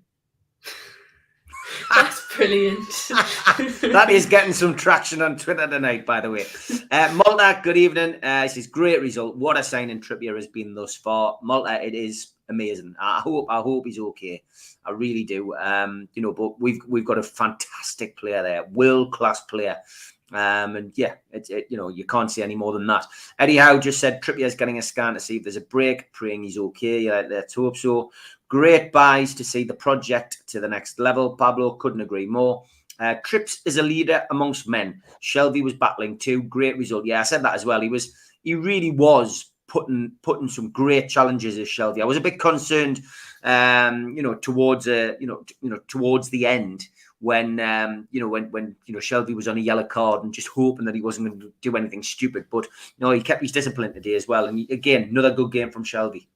[1.94, 2.88] That's brilliant.
[3.08, 6.46] that is getting some traction on Twitter tonight, by the way.
[6.90, 8.16] Uh, Malta, good evening.
[8.22, 9.36] Uh, this is great result.
[9.36, 11.38] What a signing Trippier has been thus far.
[11.42, 12.94] Malta, it is amazing.
[13.00, 14.42] I hope I hope he's okay.
[14.84, 15.54] I really do.
[15.56, 19.76] Um, you know, but we've we've got a fantastic player there, world class player.
[20.32, 23.06] Um, and yeah, it's it, you know you can't see any more than that.
[23.38, 26.42] Eddie Howe just said Trippier's getting a scan to see if there's a break, praying
[26.42, 27.00] he's okay.
[27.00, 28.10] Yeah, let's hope so.
[28.48, 31.36] Great buys to see the project to the next level.
[31.36, 32.64] Pablo couldn't agree more.
[32.98, 35.02] Uh, Trips is a leader amongst men.
[35.22, 36.42] Shelvey was battling too.
[36.44, 37.04] Great result.
[37.04, 37.80] Yeah, I said that as well.
[37.80, 42.00] He was, he really was putting putting some great challenges as Shelvey.
[42.00, 43.02] I was a bit concerned,
[43.42, 46.86] um, you know, towards uh, you know, t- you know, towards the end
[47.20, 50.32] when um, you know when when you know Shelvey was on a yellow card and
[50.32, 52.46] just hoping that he wasn't going to do anything stupid.
[52.50, 52.66] But
[52.98, 54.46] no, he kept his discipline today as well.
[54.46, 56.26] And again, another good game from Shelvey.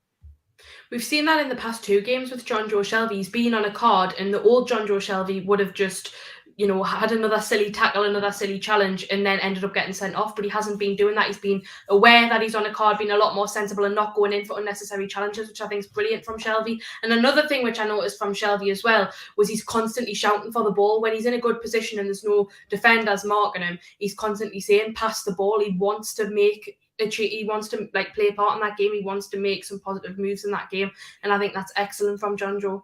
[0.90, 3.12] We've seen that in the past two games with Jonjo Shelvey.
[3.12, 6.12] He's been on a card, and the old Jonjo Shelvey would have just
[6.60, 10.14] you know, had another silly tackle, another silly challenge, and then ended up getting sent
[10.14, 10.36] off.
[10.36, 11.26] But he hasn't been doing that.
[11.26, 14.14] He's been aware that he's on a card, being a lot more sensible and not
[14.14, 16.78] going in for unnecessary challenges, which I think is brilliant from Shelvey.
[17.02, 20.62] And another thing which I noticed from Shelvey as well was he's constantly shouting for
[20.62, 23.78] the ball when he's in a good position and there's no defenders marking him.
[23.98, 28.28] He's constantly saying, "Pass the ball." He wants to make he wants to like play
[28.28, 28.92] a part in that game.
[28.92, 30.90] He wants to make some positive moves in that game,
[31.22, 32.82] and I think that's excellent from Jonjo.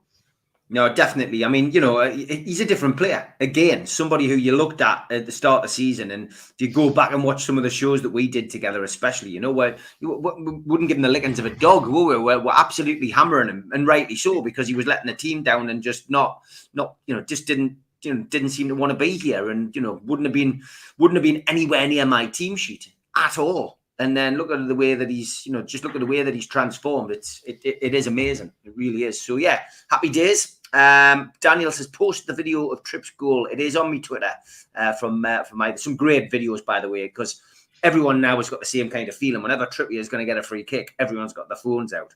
[0.68, 1.44] No, definitely.
[1.44, 3.32] I mean, you know, uh, he's a different player.
[3.38, 6.68] Again, somebody who you looked at at the start of the season, and if you
[6.68, 9.52] go back and watch some of the shows that we did together, especially, you know,
[9.52, 12.18] where you wouldn't give him the lickings of a dog, were we?
[12.18, 15.70] We're, we're absolutely hammering him, and rightly so, because he was letting the team down
[15.70, 16.42] and just not,
[16.74, 19.74] not, you know, just didn't, you know, didn't seem to want to be here, and
[19.76, 20.64] you know, wouldn't have been,
[20.98, 23.78] wouldn't have been anywhere near my team sheet at all.
[23.98, 26.22] And then look at the way that he's, you know, just look at the way
[26.22, 27.10] that he's transformed.
[27.10, 28.52] It's, it, it, it is amazing.
[28.62, 29.22] It really is.
[29.22, 33.46] So yeah, happy days um, Daniel says, post the video of Tripp's goal.
[33.50, 34.32] It is on me Twitter
[34.74, 37.40] uh, from uh, from my some great videos by the way because
[37.82, 39.42] everyone now has got the same kind of feeling.
[39.42, 42.14] Whenever Trippier is going to get a free kick, everyone's got their phones out.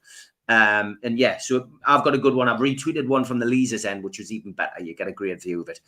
[0.49, 2.49] Um, and yeah, so I've got a good one.
[2.49, 4.83] I've retweeted one from the Leazes end, which was even better.
[4.83, 5.81] You get a great view of it.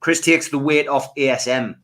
[0.00, 1.76] Chris takes the weight off ASM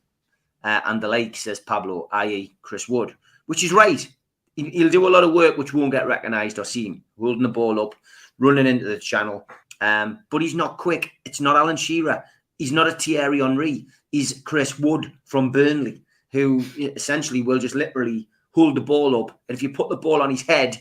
[0.64, 3.14] uh, and the like, says Pablo, i.e., Chris Wood,
[3.46, 4.08] which is right.
[4.56, 7.80] He'll do a lot of work which won't get recognised or seen, holding the ball
[7.80, 7.94] up,
[8.38, 9.46] running into the channel,
[9.82, 11.10] um, but he's not quick.
[11.24, 12.22] It's not Alan Shearer.
[12.56, 13.88] He's not a Thierry Henry.
[14.12, 19.40] He's Chris Wood from Burnley, who essentially will just literally hold the ball up.
[19.48, 20.80] And if you put the ball on his head,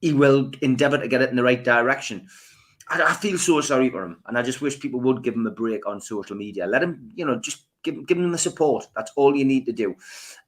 [0.00, 2.26] he will endeavour to get it in the right direction.
[2.88, 4.20] I, I, feel so sorry for him.
[4.26, 6.66] And I just wish people would give him a break on social media.
[6.66, 8.88] Let him, you know, just give, give him the support.
[8.96, 9.94] That's all you need to do.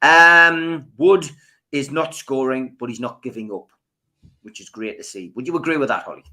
[0.00, 1.30] Um, Wood
[1.70, 3.68] is not scoring, but he's not giving up,
[4.42, 5.30] which is great to see.
[5.36, 6.24] Would you agree with that, Holly?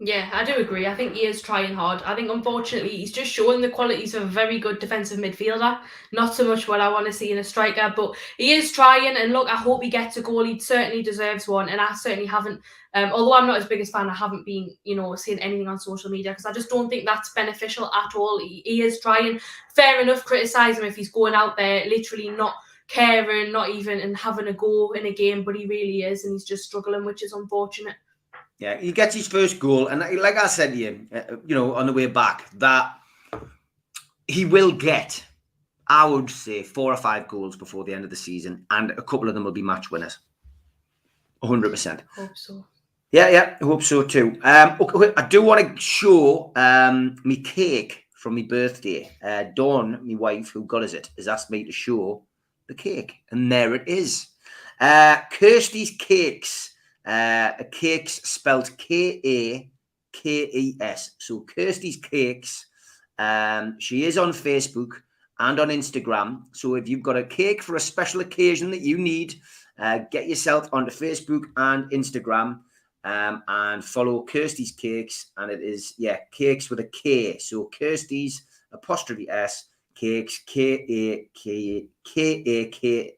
[0.00, 0.86] Yeah, I do agree.
[0.86, 2.02] I think he is trying hard.
[2.04, 5.80] I think unfortunately he's just showing the qualities of a very good defensive midfielder.
[6.12, 9.16] Not so much what I want to see in a striker, but he is trying.
[9.16, 10.44] And look, I hope he gets a goal.
[10.44, 12.60] He certainly deserves one, and I certainly haven't.
[12.94, 15.80] Um, although I'm not his biggest fan, I haven't been, you know, seeing anything on
[15.80, 18.38] social media because I just don't think that's beneficial at all.
[18.38, 19.40] He, he is trying.
[19.74, 22.54] Fair enough, criticize him if he's going out there literally not
[22.86, 26.34] caring, not even and having a go in a game, but he really is, and
[26.34, 27.96] he's just struggling, which is unfortunate.
[28.58, 31.74] Yeah, he gets his first goal, and like I said to you, uh, you know,
[31.74, 32.98] on the way back, that
[34.26, 35.24] he will get,
[35.86, 39.02] I would say, four or five goals before the end of the season, and a
[39.02, 40.18] couple of them will be match winners.
[41.42, 42.02] hundred percent.
[42.16, 42.66] Hope so.
[43.12, 44.38] Yeah, yeah, I hope so too.
[44.42, 49.08] Um, okay, I do want to show um me cake from my birthday.
[49.22, 52.24] Uh, Dawn, my wife, who got us it, has asked me to show
[52.66, 54.26] the cake, and there it is.
[54.80, 56.74] Uh, Kirsty's Cakes
[57.08, 59.70] uh, cakes spelled K A
[60.12, 61.12] K E S.
[61.18, 62.66] So Kirsty's Cakes.
[63.18, 64.92] Um, she is on Facebook
[65.40, 66.42] and on Instagram.
[66.52, 69.34] So if you've got a cake for a special occasion that you need,
[69.78, 72.60] uh, get yourself onto Facebook and Instagram
[73.04, 75.30] um, and follow Kirsty's Cakes.
[75.36, 77.38] And it is, yeah, cakes with a K.
[77.38, 78.42] So Kirsty's
[78.72, 83.12] apostrophe S cakes, K A K K A K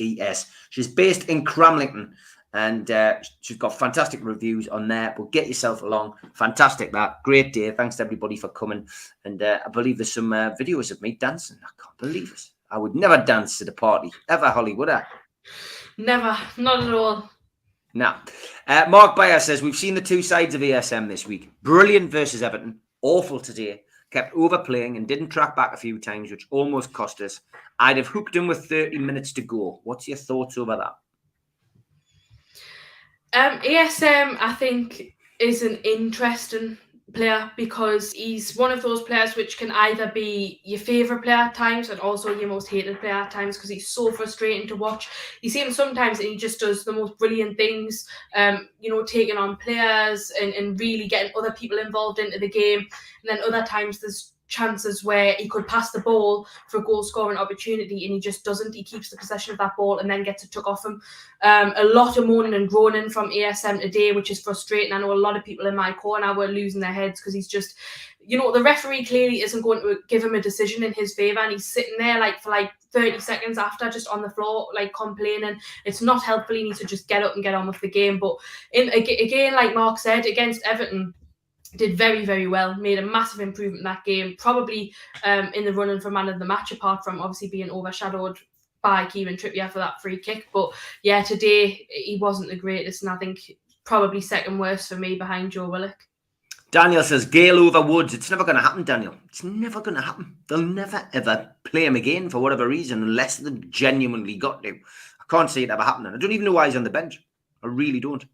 [0.00, 0.50] E S.
[0.70, 2.10] She's based in Cramlington
[2.56, 5.14] and uh, she's got fantastic reviews on there.
[5.16, 6.14] But get yourself along.
[6.34, 7.22] Fantastic that.
[7.24, 7.70] Great day.
[7.70, 8.88] Thanks to everybody for coming.
[9.24, 11.58] And uh, I believe there's some uh, videos of me dancing.
[11.62, 12.42] I can't believe it.
[12.70, 15.04] I would never dance at a party ever, Holly, would I?
[15.98, 16.36] Never.
[16.56, 17.30] Not at all.
[17.94, 18.22] Now,
[18.66, 21.50] Uh, Mark Bayer says we've seen the two sides of ASM this week.
[21.62, 22.80] Brilliant versus Everton.
[23.02, 23.82] Awful today.
[24.10, 27.40] Kept overplaying and didn't track back a few times, which almost cost us.
[27.78, 29.80] I'd have hooked him with 30 minutes to go.
[29.84, 30.94] What's your thoughts over that?
[33.32, 36.78] Um, ASM, I think, is an interesting
[37.16, 41.54] player because he's one of those players which can either be your favourite player at
[41.54, 45.08] times and also your most hated player at times because he's so frustrating to watch.
[45.40, 49.02] You see him sometimes and he just does the most brilliant things, um, you know,
[49.02, 52.80] taking on players and, and really getting other people involved into the game.
[52.80, 52.88] And
[53.24, 57.38] then other times there's chances where he could pass the ball for a goal scoring
[57.38, 58.74] opportunity and he just doesn't.
[58.74, 61.00] He keeps the possession of that ball and then gets it took off him.
[61.42, 64.92] Um, a lot of moaning and groaning from ASM today, which is frustrating.
[64.92, 67.48] I know a lot of people in my corner were losing their heads because he's
[67.48, 67.76] just,
[68.20, 71.40] you know, the referee clearly isn't going to give him a decision in his favour
[71.40, 74.94] and he's sitting there like for like 30 seconds after just on the floor like
[74.94, 77.90] complaining it's not helpful he needs to just get up and get on with the
[77.90, 78.36] game but
[78.72, 81.12] in again like mark said against everton
[81.76, 86.00] did very, very well, made a massive improvement that game, probably um, in the running
[86.00, 88.38] for man of the match, apart from obviously being overshadowed
[88.82, 90.48] by Kieran Trippier for that free kick.
[90.52, 93.40] But yeah, today he wasn't the greatest, and I think
[93.84, 95.96] probably second worst for me behind Joe Willock.
[96.70, 98.12] Daniel says Gayle over Woods.
[98.12, 99.14] It's never going to happen, Daniel.
[99.28, 100.36] It's never going to happen.
[100.48, 104.70] They'll never ever play him again for whatever reason, unless they genuinely got to.
[104.70, 106.12] I can't see it ever happening.
[106.12, 107.22] I don't even know why he's on the bench.
[107.62, 108.24] I really don't.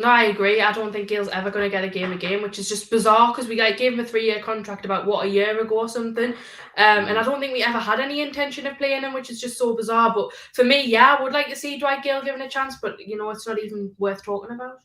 [0.00, 0.62] No, I agree.
[0.62, 3.32] I don't think Gayle's ever going to get a game again, which is just bizarre
[3.32, 5.88] because we like, gave him a three year contract about what a year ago or
[5.90, 6.30] something.
[6.30, 9.38] Um, and I don't think we ever had any intention of playing him, which is
[9.38, 10.14] just so bizarre.
[10.14, 12.98] But for me, yeah, I would like to see Dwight Gayle given a chance, but
[12.98, 14.78] you know, it's not even worth talking about.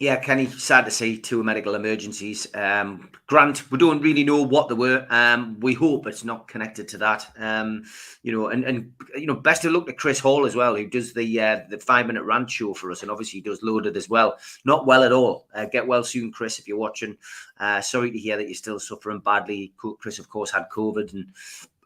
[0.00, 2.46] Yeah, Kenny, sad to see two medical emergencies.
[2.54, 5.06] Um, Grant, we don't really know what they were.
[5.10, 7.30] Um, we hope it's not connected to that.
[7.38, 7.84] Um,
[8.22, 10.86] you know, and, and you know, best of luck to Chris Hall as well, who
[10.86, 14.08] does the uh, the five minute rant show for us, and obviously does loaded as
[14.08, 14.38] well.
[14.64, 15.46] Not well at all.
[15.54, 17.18] Uh, get well soon, Chris, if you're watching.
[17.58, 19.74] Uh, sorry to hear that you're still suffering badly.
[19.98, 21.26] Chris, of course, had COVID, and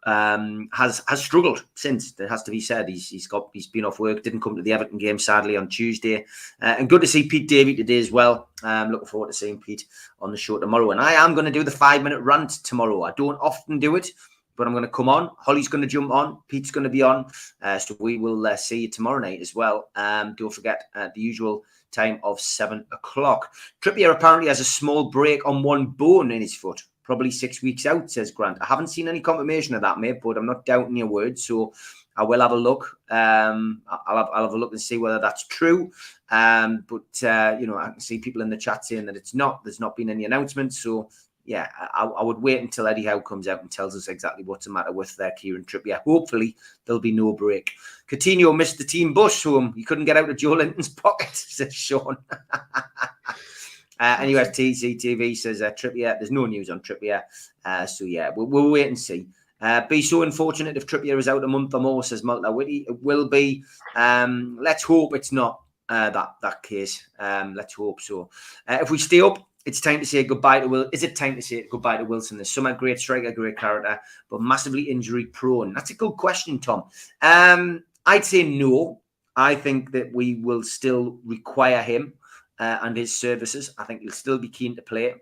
[0.07, 2.19] um, has has struggled since.
[2.19, 2.89] It has to be said.
[2.89, 4.23] He's he's got he's been off work.
[4.23, 6.25] Didn't come to the Everton game sadly on Tuesday,
[6.63, 8.49] uh, and good to see Pete Davy today as well.
[8.63, 9.87] Um, looking forward to seeing Pete
[10.21, 10.91] on the show tomorrow.
[10.91, 13.03] And I am going to do the five minute rant tomorrow.
[13.03, 14.11] I don't often do it,
[14.57, 15.31] but I'm going to come on.
[15.39, 16.39] Holly's going to jump on.
[16.49, 17.27] Pete's going to be on.
[17.63, 19.91] Uh, so we will uh, see you tomorrow night as well.
[19.97, 23.53] Um, don't forget uh, the usual time of seven o'clock.
[23.81, 27.87] Trippier apparently has a small break on one bone in his foot probably six weeks
[27.87, 28.59] out, says Grant.
[28.61, 31.45] I haven't seen any confirmation of that, mate, but I'm not doubting your words.
[31.45, 31.73] So
[32.17, 32.99] I will have a look.
[33.11, 35.93] Um, I'll, have, I'll have a look and see whether that's true.
[36.31, 39.35] Um, but, uh, you know, I can see people in the chat saying that it's
[39.35, 39.63] not.
[39.63, 40.83] There's not been any announcements.
[40.83, 41.11] So,
[41.45, 44.65] yeah, I, I would wait until Eddie Howe comes out and tells us exactly what's
[44.65, 46.01] the matter with their Kieran Trippier.
[46.03, 47.73] Hopefully, there'll be no break.
[48.09, 49.75] Coutinho missed the team bus home.
[49.77, 52.17] He couldn't get out of Joelinton's pocket, says Sean.
[54.05, 56.19] Uh, anyway, TCTV says uh, Trippier.
[56.19, 57.23] There's no news on Trippier,
[57.65, 59.29] uh, so yeah, we'll, we'll wait and see.
[59.63, 62.55] Uh, be so unfortunate if Trippier is out a month or more, says Malta.
[62.61, 63.65] It will be.
[63.95, 67.09] Um, let's hope it's not uh, that that case.
[67.19, 68.29] Um, let's hope so.
[68.69, 70.91] Uh, if we stay up, it's time to say goodbye to Will.
[70.93, 72.37] Is it time to say goodbye to Wilson?
[72.37, 75.73] There's some great striker, great character, but massively injury prone.
[75.73, 76.85] That's a good question, Tom.
[77.23, 79.01] Um, I'd say no.
[79.35, 82.13] I think that we will still require him
[82.59, 83.75] uh, and his services.
[83.79, 85.15] I think he'll still be keen to play.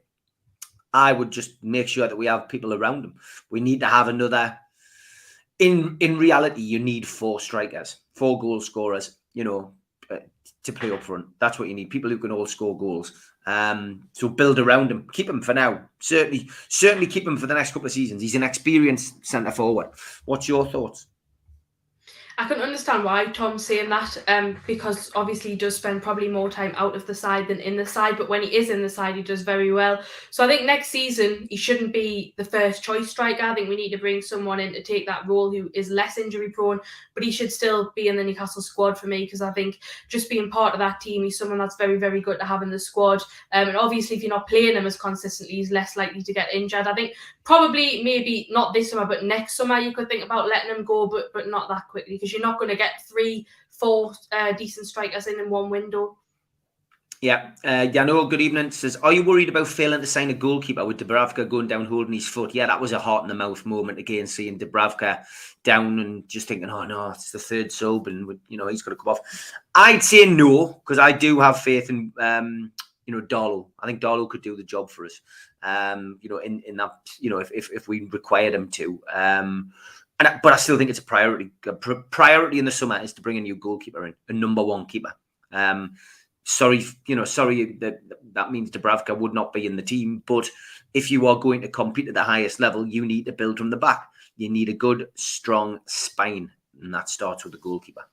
[0.92, 3.14] I would just make sure that we have people around him.
[3.50, 4.58] We need to have another.
[5.58, 9.18] In in reality, you need four strikers, four goal scorers.
[9.32, 9.72] You know,
[10.10, 10.18] uh,
[10.64, 11.26] to play up front.
[11.38, 11.90] That's what you need.
[11.90, 13.12] People who can all score goals.
[13.46, 15.08] Um, so build around him.
[15.12, 15.88] Keep him for now.
[15.98, 18.22] Certainly, certainly keep him for the next couple of seasons.
[18.22, 19.90] He's an experienced centre forward.
[20.26, 21.06] What's your thoughts?
[22.38, 26.50] I can understand why Tom's saying that, um, because obviously he does spend probably more
[26.50, 28.88] time out of the side than in the side, but when he is in the
[28.88, 30.02] side, he does very well.
[30.30, 33.42] So I think next season he shouldn't be the first choice striker.
[33.42, 36.16] I think we need to bring someone in to take that role who is less
[36.16, 36.80] injury prone,
[37.14, 40.30] but he should still be in the Newcastle squad for me because I think just
[40.30, 42.78] being part of that team, he's someone that's very, very good to have in the
[42.78, 43.22] squad.
[43.52, 46.52] Um, and obviously, if you're not playing him as consistently, he's less likely to get
[46.54, 46.86] injured.
[46.86, 47.12] I think
[47.44, 51.06] probably maybe not this summer, but next summer you could think about letting him go,
[51.06, 54.86] but but not that quickly because you're not going to get three, four uh, decent
[54.86, 56.18] strikers in in one window.
[57.22, 58.72] Yeah, uh, Yano, good evening.
[58.72, 62.14] Says, are you worried about failing to sign a goalkeeper with Dubravka going down holding
[62.14, 62.52] his foot?
[62.52, 65.22] Yeah, that was a heart in the mouth moment again, seeing Dubravka
[65.62, 68.96] down and just thinking, oh no, it's the third sub and you know he's going
[68.96, 69.52] to come off.
[69.72, 72.72] I'd say no because I do have faith in um,
[73.06, 73.68] you know Darlow.
[73.78, 75.20] I think Darlow could do the job for us.
[75.62, 79.00] Um, you know, in in that you know if if, if we required him to.
[79.12, 79.72] Um,
[80.18, 81.50] and but I still think it's a priority.
[81.66, 84.62] A pr- priority in the summer is to bring a new goalkeeper in, a number
[84.62, 85.12] one keeper.
[85.52, 85.96] Um,
[86.44, 88.00] sorry, you know, sorry that
[88.32, 90.22] that means Dubravka would not be in the team.
[90.26, 90.48] But
[90.94, 93.70] if you are going to compete at the highest level, you need to build from
[93.70, 94.08] the back.
[94.36, 98.04] You need a good, strong spine, and that starts with the goalkeeper.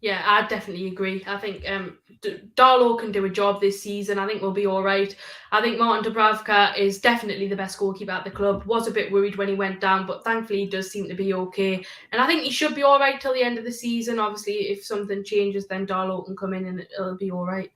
[0.00, 1.24] Yeah, I definitely agree.
[1.26, 4.18] I think um, D- Darlow can do a job this season.
[4.18, 5.14] I think we'll be all right.
[5.50, 8.64] I think Martin Dubravka is definitely the best goalkeeper at the club.
[8.64, 11.34] Was a bit worried when he went down, but thankfully he does seem to be
[11.34, 11.84] okay.
[12.12, 14.20] And I think he should be all right till the end of the season.
[14.20, 17.72] Obviously, if something changes, then Darlow can come in and it'll be all right.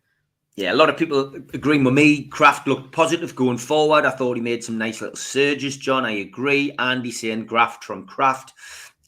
[0.55, 2.29] Yeah, a lot of people agreeing with me.
[2.29, 4.05] Krafth looked positive going forward.
[4.05, 6.05] I thought he made some nice little surges, John.
[6.05, 6.73] I agree.
[6.79, 8.51] Andy saying graft from Krafth.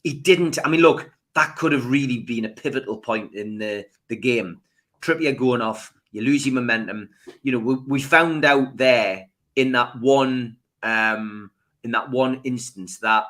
[0.03, 0.57] He didn't.
[0.65, 4.61] I mean, look, that could have really been a pivotal point in the, the game.
[5.01, 7.09] Trippier going off, you lose your momentum.
[7.43, 11.51] You know, we, we found out there in that one um,
[11.83, 13.25] in that one instance that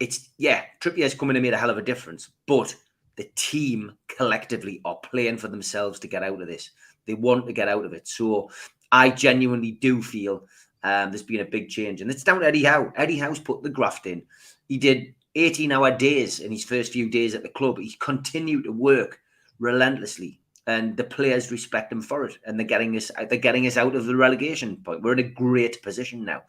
[0.00, 2.74] it's yeah, Trippier's coming and made a hell of a difference, but
[3.16, 6.70] the team collectively are playing for themselves to get out of this.
[7.06, 8.08] They want to get out of it.
[8.08, 8.50] So
[8.92, 10.46] I genuinely do feel
[10.82, 12.92] um, there's been a big change, and it's down to Eddie Howe.
[12.96, 14.22] Eddie Howe's put the graft in.
[14.68, 17.78] He did 18 hour days in his first few days at the club.
[17.78, 19.20] He continued to work
[19.58, 20.40] relentlessly.
[20.66, 23.96] and the players respect him for it, and they're getting us they're getting us out
[23.96, 25.02] of the relegation point.
[25.02, 26.42] We're in a great position now.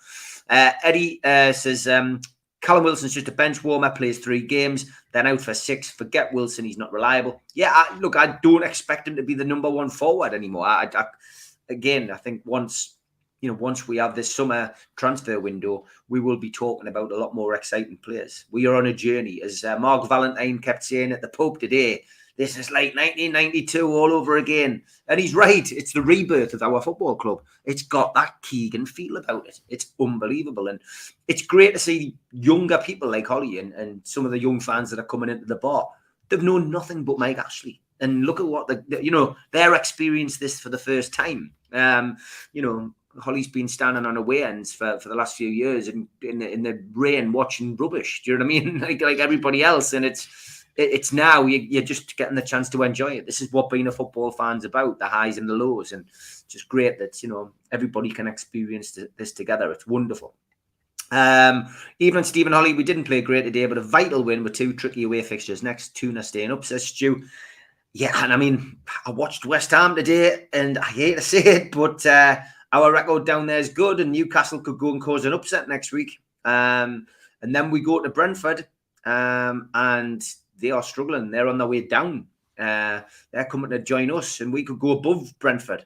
[0.50, 2.22] Uh, Eddie uh, says um,
[2.62, 5.90] Callum Wilson's just a bench warmer, plays three games, then out for six.
[5.90, 7.42] Forget Wilson, he's not reliable.
[7.56, 10.68] Yeah, I, look, I don't expect him to be the number one forward anymore.
[10.68, 11.06] I, I,
[11.70, 12.98] again, I think once
[13.42, 17.18] you know, once we have this summer transfer window, we will be talking about a
[17.18, 18.46] lot more exciting players.
[18.52, 22.04] We are on a journey, as uh, Mark Valentine kept saying at the Pope today.
[22.38, 24.84] This is like 1992 all over again.
[25.08, 25.70] And he's right.
[25.72, 27.42] It's the rebirth of our football club.
[27.66, 29.60] It's got that Keegan feel about it.
[29.70, 30.68] It's unbelievable.
[30.68, 30.80] And
[31.28, 34.90] it's great to see younger people like Holly and, and some of the young fans
[34.90, 35.90] that are coming into the bar.
[36.30, 37.82] They've known nothing but Mike Ashley.
[38.00, 41.52] And look at what the, you know, they're experienced this for the first time.
[41.74, 42.18] Um,
[42.54, 46.08] you know, Holly's been standing on away ends for, for the last few years and
[46.22, 48.22] in the, in the rain watching rubbish.
[48.24, 48.80] Do you know what I mean?
[48.82, 50.28] like like everybody else, and it's
[50.78, 53.26] it's now you're just getting the chance to enjoy it.
[53.26, 56.06] This is what being a football fan's about: the highs and the lows, and
[56.48, 59.72] just great that you know everybody can experience this together.
[59.72, 60.34] It's wonderful.
[61.12, 61.68] Um,
[62.00, 65.04] even Stephen Holly, we didn't play great today, but a vital win with two tricky
[65.04, 65.90] away fixtures next.
[65.90, 67.24] Tuna staying up, says Stu.
[67.94, 71.72] Yeah, and I mean, I watched West Ham today, and I hate to say it,
[71.74, 72.38] but uh,
[72.74, 75.92] our record down there is good, and Newcastle could go and cause an upset next
[75.92, 76.20] week.
[76.46, 77.08] Um,
[77.42, 78.68] and then we go to Brentford,
[79.06, 80.24] um, and
[80.60, 81.32] they are struggling.
[81.32, 82.28] They're on their way down.
[82.58, 83.02] Uh,
[83.32, 85.86] they're coming to join us, and we could go above Brentford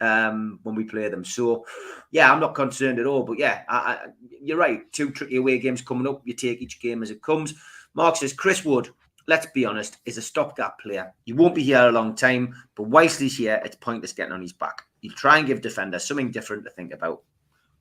[0.00, 1.24] um, when we play them.
[1.24, 1.64] So,
[2.10, 3.22] yeah, I'm not concerned at all.
[3.22, 3.98] But yeah, I, I,
[4.42, 4.90] you're right.
[4.92, 6.22] Two tricky away games coming up.
[6.24, 7.54] You take each game as it comes.
[7.94, 8.90] Mark says Chris Wood.
[9.28, 11.12] Let's be honest, is a stopgap player.
[11.24, 14.42] He won't be here a long time, but whilst he's here, it's pointless getting on
[14.42, 14.82] his back.
[15.00, 17.22] You try and give defenders something different to think about.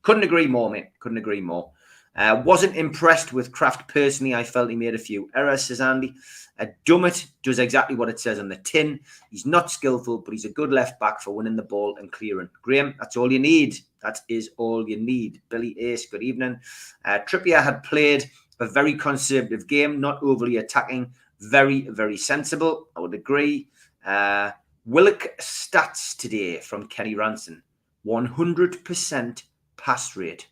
[0.01, 0.89] Couldn't agree more, mate.
[0.99, 1.71] Couldn't agree more.
[2.15, 4.33] Uh, wasn't impressed with Krafth personally.
[4.33, 6.15] I felt he made a few errors, says Andy.
[6.57, 8.99] Uh, Dummett does exactly what it says on the tin.
[9.29, 12.49] He's not skillful, but he's a good left back for winning the ball and clearing.
[12.61, 13.75] Graham, that's all you need.
[14.01, 15.41] That is all you need.
[15.49, 16.59] Billy Ace, good evening.
[17.03, 18.29] Uh, Trippier had played
[18.61, 22.87] a very conservative game, not overly attacking, very, very sensible.
[22.95, 23.67] I would agree.
[24.05, 24.51] Uh,
[24.85, 27.63] Willock stats today from Kenny Ranson
[28.05, 29.43] 100%
[29.77, 30.47] pass rate.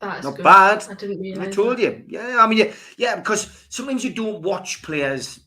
[0.00, 0.42] That's Not good.
[0.42, 0.84] bad.
[0.90, 1.48] I didn't realize.
[1.48, 2.04] I told you.
[2.08, 5.40] Yeah, I mean, yeah, yeah, because sometimes you don't watch players.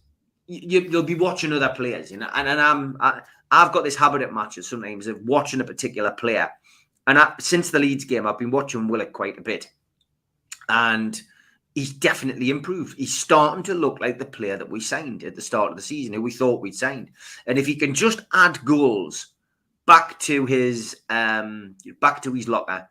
[0.47, 2.29] You, you'll be watching other players, you know.
[2.33, 3.21] And, and I'm, I,
[3.51, 6.49] I've got this habit at matches sometimes of watching a particular player.
[7.07, 9.69] And I, since the Leeds game, I've been watching Willock quite a bit.
[10.69, 11.21] And
[11.75, 12.97] he's definitely improved.
[12.97, 15.83] He's starting to look like the player that we signed at the start of the
[15.83, 17.11] season, who we thought we'd signed.
[17.45, 19.27] And if he can just add goals
[19.85, 22.89] back to his um back to his locker,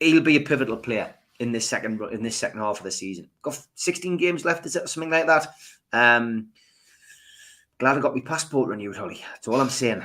[0.00, 3.28] he'll be a pivotal player in this second in this second half of the season.
[3.42, 5.54] Got 16 games left, is it something like that?
[5.92, 6.48] Um
[7.78, 9.22] glad I got my passport renewed, Holly.
[9.32, 10.02] That's all I'm saying.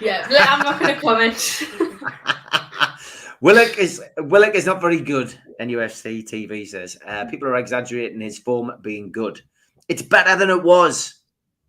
[0.00, 1.62] Yeah, I'm not going to comment.
[3.40, 5.38] Willock is Willock is not very good.
[5.60, 9.40] NUFC TV says uh, people are exaggerating his form being good.
[9.88, 11.20] It's better than it was.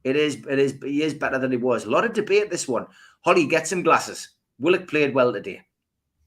[0.04, 0.36] It is.
[0.48, 0.78] It is.
[0.84, 1.86] He is better than he was.
[1.86, 2.88] A lot of debate this one.
[3.22, 4.30] Holly, get some glasses.
[4.60, 5.62] Willock played well today.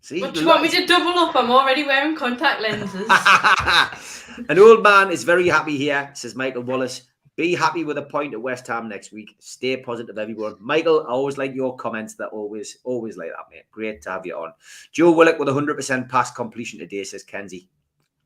[0.01, 1.35] See, What do you want me to double up?
[1.35, 3.07] I'm already wearing contact lenses.
[4.49, 7.03] An old man is very happy here, says Michael Wallace.
[7.39, 9.37] Be happy with a point at West Ham next week.
[9.39, 10.57] Stay positive, everyone.
[10.59, 12.15] Michael, I always like your comments.
[12.15, 13.63] That always, always like that, mate.
[13.71, 14.53] Great to have you on.
[14.91, 17.69] Joe Willock with 100% pass completion today, says Kenzie.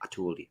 [0.01, 0.47] I told you.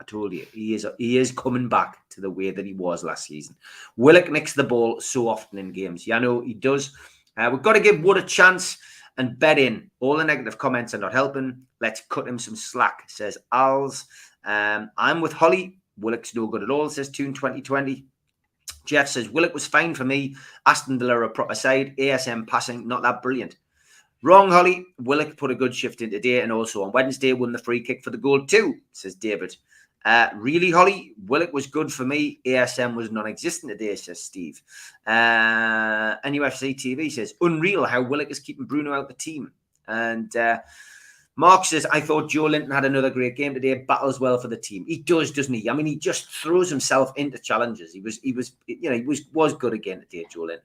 [0.00, 0.46] I told you.
[0.54, 3.54] He is he is coming back to the way that he was last season.
[3.98, 6.06] Willock nicks the ball so often in games.
[6.06, 6.96] Yeah, I know he does.
[7.36, 8.78] Uh, we've got to give Wood a chance
[9.18, 9.90] and bet in.
[10.00, 11.66] All the negative comments are not helping.
[11.82, 14.06] Let's cut him some slack, says Als.
[14.42, 15.76] Um, I'm with Holly.
[15.98, 18.04] Willock's no good at all, says Tune 2020.
[18.84, 20.36] Jeff says Willock was fine for me.
[20.64, 21.96] Aston Villa a proper side.
[21.96, 23.56] ASM passing, not that brilliant.
[24.22, 24.86] Wrong, Holly.
[24.98, 28.02] Willock put a good shift in today and also on Wednesday won the free kick
[28.02, 29.56] for the goal too, says David.
[30.04, 31.14] Uh, really, Holly?
[31.26, 32.40] Willock was good for me.
[32.46, 34.62] ASM was non existent today, says Steve.
[35.04, 39.50] Uh, NUFC TV says, unreal how Willock is keeping Bruno out the team.
[39.88, 40.60] And uh,
[41.36, 44.86] Mark says, I thought Joelinton had another great game today, battles well for the team.
[44.86, 45.68] He does, doesn't he?
[45.68, 47.92] I mean, he just throws himself into challenges.
[47.92, 50.60] He was, he was, you know, he was was good again today, Joelinton.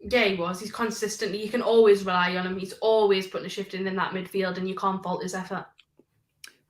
[0.00, 0.60] yeah, he was.
[0.60, 1.42] He's consistently.
[1.42, 2.58] You can always rely on him.
[2.58, 5.66] He's always putting a shift in in that midfield, and you can't fault his effort.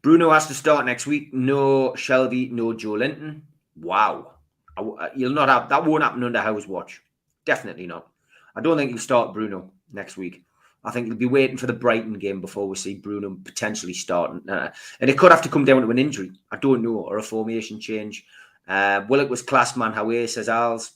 [0.02, 1.32] Bruno has to start next week.
[1.32, 3.42] No Shelvey, no Joelinton.
[3.76, 4.32] Wow.
[4.76, 7.02] I uh, You'll not have that won't happen under Howe's watch.
[7.44, 8.08] Definitely not.
[8.56, 10.44] I don't think he'll start Bruno next week.
[10.84, 14.48] I think he'll be waiting for the Brighton game before we see Bruno potentially starting.
[14.48, 16.32] Uh, and it could have to come down to an injury.
[16.50, 18.24] I don't know, or a formation change.
[18.66, 19.92] Uh, Willock was class man.
[19.92, 20.92] How says Al's.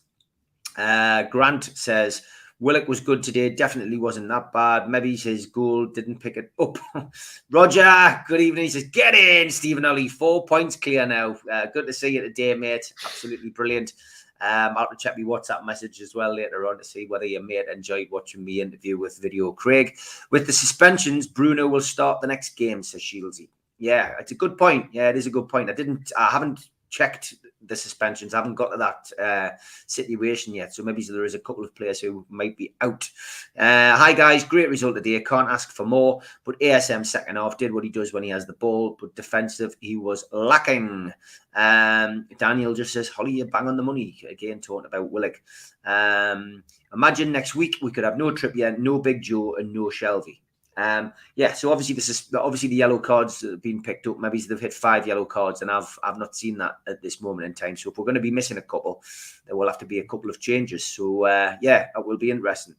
[0.77, 2.23] Uh, Grant says
[2.61, 3.51] Willock was good today.
[3.51, 4.89] Definitely wasn't that bad.
[4.89, 6.79] Maybe his goal didn't pick it up.
[7.51, 8.65] Roger, good evening.
[8.65, 10.09] He says, Get in, Stephen Ollie.
[10.09, 11.37] Four points clear now.
[11.51, 12.93] Uh, good to see you today, mate.
[13.05, 13.93] Absolutely brilliant.
[14.41, 17.67] Um, I'll check my WhatsApp message as well later on to see whether your mate
[17.73, 19.97] enjoyed watching me interview with Video Craig.
[20.31, 23.49] With the suspensions, Bruno will start the next game, says Shieldsy.
[23.79, 24.87] Yeah, it's a good point.
[24.93, 25.71] Yeah, it is a good point.
[25.71, 27.35] I didn't, I haven't checked
[27.67, 28.35] the suspensions.
[28.35, 29.51] I haven't got to that uh,
[29.89, 30.73] situation yet.
[30.73, 33.11] So maybe there is a couple of players who might be out.
[33.59, 34.45] Uh, hi, guys.
[34.45, 35.21] Great result today.
[35.21, 36.21] Can't ask for more.
[36.45, 38.97] But ASM second half did what he does when he has the ball.
[39.01, 41.13] But defensive, he was lacking.
[41.57, 44.23] Um, Daniel just says, Holly, you bang on the money.
[44.31, 45.43] Again, talking about Willock.
[45.85, 50.39] Um, imagine next week we could have no Trippier, no Big Joe, and no Shelvey.
[50.77, 54.19] Um, yeah, so obviously this is obviously the yellow cards have been picked up.
[54.19, 57.47] Maybe they've hit five yellow cards, and I've I've not seen that at this moment
[57.47, 57.77] in time.
[57.77, 59.03] So if we're going to be missing a couple,
[59.47, 60.85] there will have to be a couple of changes.
[60.85, 62.75] So uh, yeah, that will be interesting.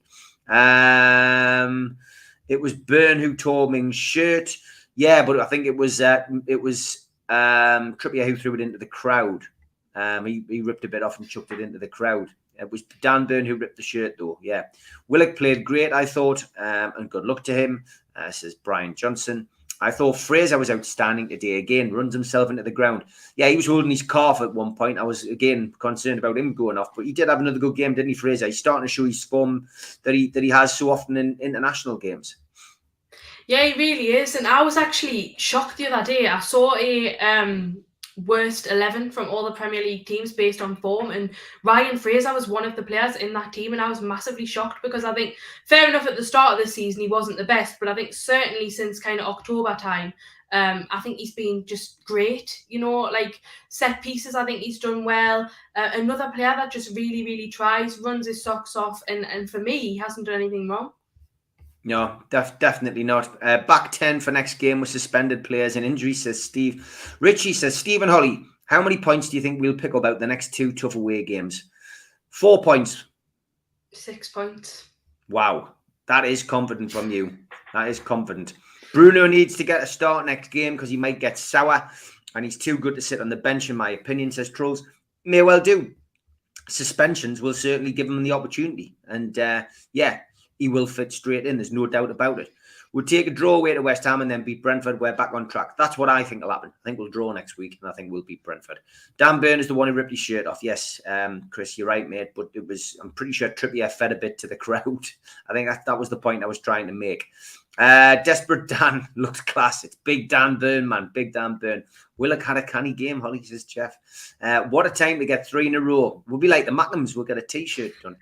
[0.47, 1.97] Um,
[2.47, 4.55] it was Burn who tore Mings' shirt.
[4.95, 8.77] Yeah, but I think it was uh, it was um, Trippier who threw it into
[8.77, 9.43] the crowd.
[9.95, 12.27] Um, he, he ripped a bit off and chucked it into the crowd.
[12.59, 14.39] It was Dan Burn who ripped the shirt, though.
[14.41, 14.63] Yeah.
[15.07, 17.83] Willock played great, I thought, um, and good luck to him,
[18.15, 19.47] uh, says Brian Johnson.
[19.81, 21.57] I thought Fraser was outstanding today.
[21.57, 23.03] Again, runs himself into the ground.
[23.35, 24.97] Yeah, he was holding his calf at one point.
[24.97, 27.93] I was again concerned about him going off, but he did have another good game,
[27.93, 28.45] didn't he, Fraser?
[28.45, 29.67] He's starting to show his form
[30.03, 32.37] that he that he has so often in international games.
[33.47, 34.35] Yeah, he really is.
[34.35, 36.27] And I was actually shocked the other day.
[36.27, 37.83] I saw a um
[38.17, 41.11] worst 11 from all the Premier League teams based on form.
[41.11, 41.29] And
[41.63, 43.73] Ryan Fraser was one of the players in that team.
[43.73, 45.35] And I was massively shocked because I think,
[45.65, 47.77] fair enough, at the start of the season, he wasn't the best.
[47.79, 50.13] But I think certainly since kind of October time,
[50.51, 52.63] um, I think he's been just great.
[52.69, 55.49] You know, like set pieces, I think he's done well.
[55.75, 59.01] Uh, another player that just really, really tries, runs his socks off.
[59.07, 60.91] And, and for me, he hasn't done anything wrong.
[61.87, 63.37] No, def- definitely not.
[63.43, 67.15] Uh, back 10 for next game with suspended players and injuries, says Steve.
[67.19, 70.25] Richie says, Stephen Holly, how many points do you think we'll pick up out the
[70.25, 71.69] next two tough away games?
[72.31, 73.05] Four points.
[73.93, 74.87] Six points.
[75.29, 75.75] Wow.
[76.07, 77.37] That is confident from you.
[77.73, 78.53] That is confident.
[78.91, 81.87] Bruno needs to get a start next game because he might get sour
[82.33, 84.83] and he's too good to sit on the bench, in my opinion, says Trolls.
[85.23, 85.93] May well do.
[86.67, 88.95] Suspensions will certainly give him the opportunity.
[89.07, 90.21] And uh, yeah,
[90.57, 91.57] he will fit straight in.
[91.57, 92.49] There's no doubt about it.
[92.95, 95.01] We'll take a draw away to West Ham and then beat Brentford.
[95.01, 95.75] We're back on track.
[95.77, 96.71] That's what I think will happen.
[96.73, 98.79] I think we'll draw next week and I think we'll beat Brentford.
[99.17, 100.59] Dan Burn is the one who ripped his shirt off.
[100.63, 102.31] Yes, um, Chris, you're right, mate.
[102.33, 105.05] But it was, I'm pretty sure Trippier fed a bit to the crowd.
[105.49, 107.25] I think that, that was the point I was trying to make.
[107.77, 109.83] Uh, Desperate Dan looked class.
[109.83, 111.11] It's big Dan Burn, man.
[111.13, 111.83] Big Dan Burn.
[112.17, 113.97] Willock had a canny game, Holly, says Jeff.
[114.41, 116.23] Uh, what a time to get three in a row.
[116.27, 117.15] We'll be like the Mackems.
[117.15, 118.15] We'll get a t shirt done.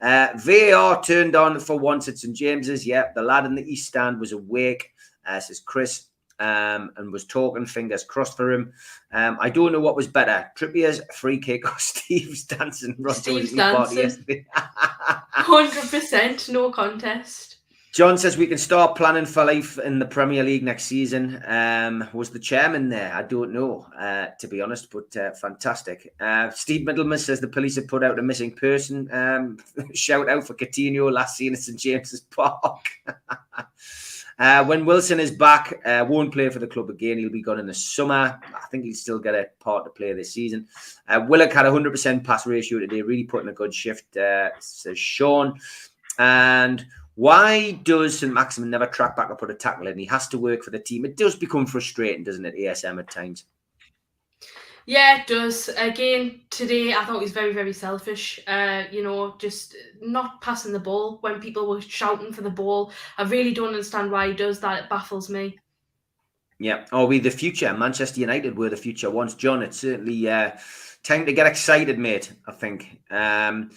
[0.00, 2.86] Uh, VAR turned on for once at St James's.
[2.86, 4.92] Yep, the lad in the East Stand was awake,
[5.26, 6.06] uh, says Chris,
[6.38, 7.66] um, and was talking.
[7.66, 8.72] Fingers crossed for him.
[9.12, 12.96] Um, I don't know what was better, Trippier's free kick or Steve's dancing.
[13.10, 14.46] Steve's dancing.
[14.54, 17.56] Hundred percent, no contest.
[17.92, 21.42] John says we can start planning for life in the Premier League next season.
[21.44, 23.12] Um, was the chairman there?
[23.12, 26.14] I don't know, uh, to be honest, but uh, fantastic.
[26.20, 29.12] Uh, Steve Middleman says the police have put out a missing person.
[29.12, 29.58] Um,
[29.94, 32.86] shout out for Coutinho, last seen at St James's Park.
[34.38, 37.18] Uh, when Wilson is back, uh, won't play for the club again.
[37.18, 38.40] He'll be gone in the summer.
[38.42, 40.66] I think he'll still get a part to play this season.
[41.06, 44.16] Uh, Willock had a 100% pass ratio today, really putting a good shift,
[44.60, 45.60] says Sean.
[46.18, 46.86] And
[47.20, 49.98] why does St Maximin never track back or put a tackle in?
[49.98, 51.04] He has to work for the team.
[51.04, 53.44] It does become frustrating, doesn't it, ASM at times?
[54.86, 55.68] Yeah, it does.
[55.76, 58.40] Again, today I thought he was very, very selfish.
[58.46, 62.90] Uh, you know, just not passing the ball when people were shouting for the ball.
[63.18, 64.84] I really don't understand why he does that.
[64.84, 65.58] It baffles me.
[66.58, 66.86] Yeah.
[66.90, 67.74] Are we the future?
[67.74, 69.62] Manchester United were the future once, John.
[69.62, 70.52] It's certainly uh,
[71.02, 72.32] time to get excited, mate.
[72.48, 72.98] I think.
[73.10, 73.72] Um,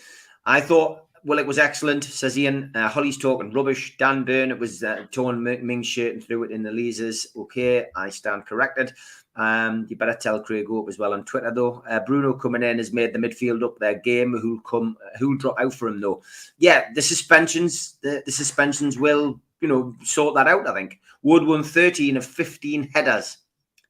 [0.46, 2.72] I thought well, it was excellent, says Ian.
[2.76, 3.96] Uh, Holly's talking rubbish.
[3.98, 7.28] Dan Burn, it was uh, torn Mings' shirt and threw it in the Leazes.
[7.36, 8.94] Okay, I stand corrected.
[9.36, 11.82] Um, you better tell Craig Hope as well on Twitter, though.
[11.90, 14.38] Uh, Bruno coming in has made the midfield up their game.
[14.38, 14.98] Who'll come?
[15.18, 16.22] Who'll drop out for him though?
[16.58, 17.98] Yeah, the suspensions.
[18.02, 20.68] The, the suspensions will, you know, sort that out.
[20.68, 23.38] I think Wood won 13 of 15 headers.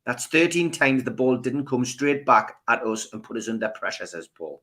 [0.06, 3.70] That's 13 times the ball didn't come straight back at us and put us under
[3.70, 4.62] pressure, says Paul.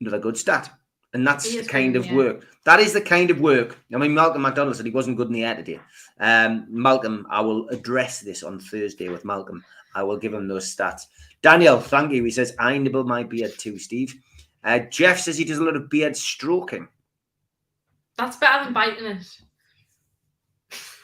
[0.00, 0.70] Another good stat
[1.14, 2.14] And that's the kind of yeah.
[2.14, 2.46] work.
[2.64, 3.78] That is the kind of work.
[3.94, 5.80] I mean, Malcolm McDonald said he wasn't good in the air today.
[6.18, 9.64] Um, Malcolm, I will address this on Thursday with Malcolm.
[9.94, 11.02] I will give him those stats.
[11.40, 12.24] Daniel, thank you.
[12.24, 14.14] He says, I nibble my beard too, Steve.
[14.64, 16.88] Uh, Jeff says he does a lot of beard stroking.
[18.16, 19.26] That's better than biting it.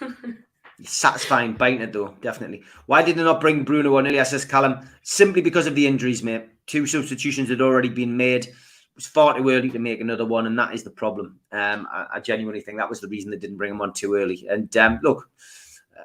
[0.88, 2.64] Satisfying biting it though, definitely.
[2.86, 4.24] Why did they not bring Bruno on earlier?
[4.24, 4.80] Says Callum.
[5.02, 6.48] Simply because of the injuries, mate.
[6.66, 8.48] Two substitutions had already been made.
[8.96, 11.38] Was far too early to make another one, and that is the problem.
[11.52, 14.14] Um, I, I genuinely think that was the reason they didn't bring him on too
[14.14, 14.46] early.
[14.50, 15.30] And um, look,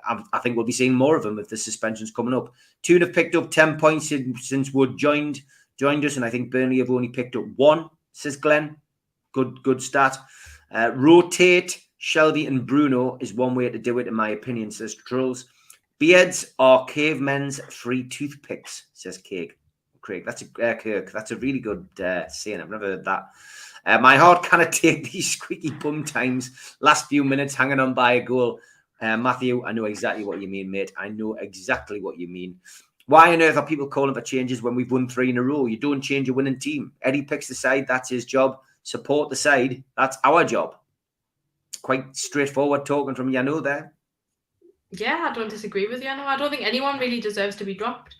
[0.05, 2.53] I, I think we'll be seeing more of him if the suspension's coming up.
[2.83, 5.41] Toon have picked up ten points since, since Wood joined
[5.77, 7.89] joined us, and I think Burnley have only picked up one.
[8.13, 8.77] Says Glenn.
[9.33, 10.15] Good good start.
[10.71, 14.95] Uh, rotate Shelvey and Bruno is one way to do it, in my opinion, says
[14.95, 15.45] Trolls.
[15.97, 19.55] Beards are cavemen's free toothpicks, says Craig.
[20.05, 21.11] Craig, that's a uh, Kirk.
[21.11, 22.61] That's a really good uh, saying.
[22.61, 23.31] I've never heard that.
[23.87, 26.75] Uh, my heart cannot take these squeaky bum times.
[26.79, 28.59] Last few minutes hanging on by a goal.
[29.01, 30.91] Uh, Matthew, I know exactly what you mean, mate.
[30.95, 32.59] I know exactly what you mean.
[33.07, 35.65] Why on earth are people calling for changes when we've won three in a row?
[35.65, 36.91] You don't change a winning team.
[37.01, 37.87] Eddie picks the side.
[37.87, 38.59] That's his job.
[38.83, 39.83] Support the side.
[39.97, 40.75] That's our job.
[41.81, 43.93] Quite straightforward talking from Yano there.
[44.91, 46.09] yeah, I don't disagree with you.
[46.09, 48.15] I don't think anyone really deserves to be dropped.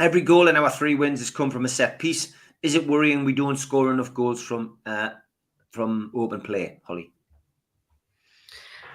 [0.00, 2.32] Every goal in our three wins has come from a set piece.
[2.62, 5.10] Is it worrying we don't score enough goals from uh,
[5.72, 7.12] from open play, Holly?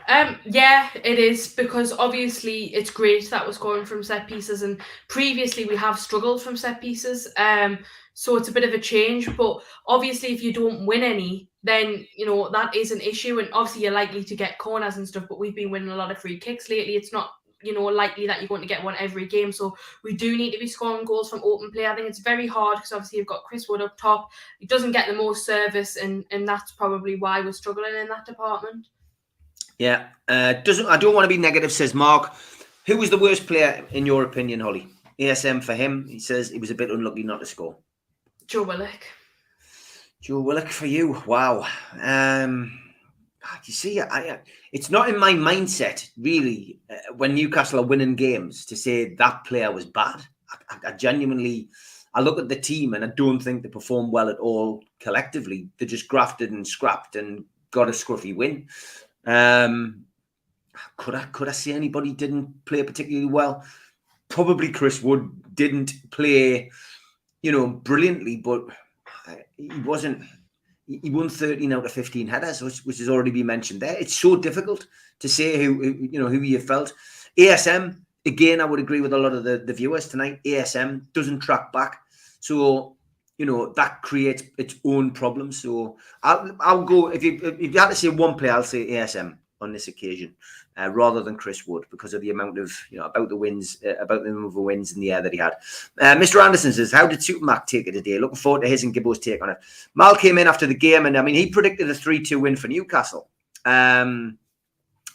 [0.07, 4.81] Um, yeah, it is because obviously it's great that we're scoring from set pieces, and
[5.07, 7.27] previously we have struggled from set pieces.
[7.37, 7.79] Um,
[8.15, 12.07] so it's a bit of a change, but obviously if you don't win any, then
[12.15, 15.25] you know that is an issue, and obviously you're likely to get corners and stuff.
[15.29, 16.95] But we've been winning a lot of free kicks lately.
[16.95, 17.29] It's not
[17.65, 20.51] you know likely that you're going to get one every game, so we do need
[20.51, 21.87] to be scoring goals from open play.
[21.87, 24.31] I think it's very hard because obviously you've got Chris Wood up top.
[24.59, 28.25] He doesn't get the most service, and and that's probably why we're struggling in that
[28.25, 28.87] department.
[29.79, 30.07] Yeah.
[30.27, 32.33] Uh, doesn't I don't want to be negative, says Mark.
[32.85, 34.87] Who was the worst player in your opinion, Holly?
[35.19, 36.07] ASM for him.
[36.07, 37.77] He says he was a bit unlucky not to score.
[38.47, 39.05] Joe Willock.
[40.21, 41.21] Joe Willock for you.
[41.25, 41.67] Wow.
[42.01, 42.79] Um,
[43.65, 44.39] you see, I,
[44.71, 49.45] it's not in my mindset really uh, when Newcastle are winning games to say that
[49.45, 50.21] player was bad.
[50.49, 51.69] I, I, I genuinely,
[52.13, 55.69] I look at the team and I don't think they performed well at all collectively.
[55.77, 58.67] They just grafted and scrapped and got a scruffy win.
[59.25, 60.05] Um,
[60.97, 63.63] could I could I say anybody didn't play particularly well?
[64.29, 66.71] Probably Chris Wood didn't play,
[67.41, 68.65] you know, brilliantly, but
[69.27, 70.23] uh, he wasn't.
[70.87, 73.95] He won 13 out of 15 headers, which, which has already been mentioned there.
[73.97, 74.85] It's so difficult
[75.19, 76.93] to say who, who you know who you felt.
[77.37, 80.41] ASM again, I would agree with a lot of the, the viewers tonight.
[80.43, 82.01] ASM doesn't track back,
[82.39, 82.97] so
[83.37, 85.61] you know that creates its own problems.
[85.61, 88.87] So I'll I'll go if you if you had to say one player, I'll say
[88.87, 90.35] ASM on this occasion,
[90.77, 93.77] uh, rather than Chris Wood because of the amount of you know about the wins
[93.85, 95.53] uh, about the number of wins in the air that he had.
[95.99, 96.43] Uh, Mr.
[96.43, 98.19] Anderson says, "How did Supermac take it today?
[98.19, 99.57] Looking forward to his and Gibbo's take on it."
[99.95, 102.67] Mal came in after the game, and I mean he predicted a three-two win for
[102.67, 103.29] Newcastle,
[103.65, 104.37] um,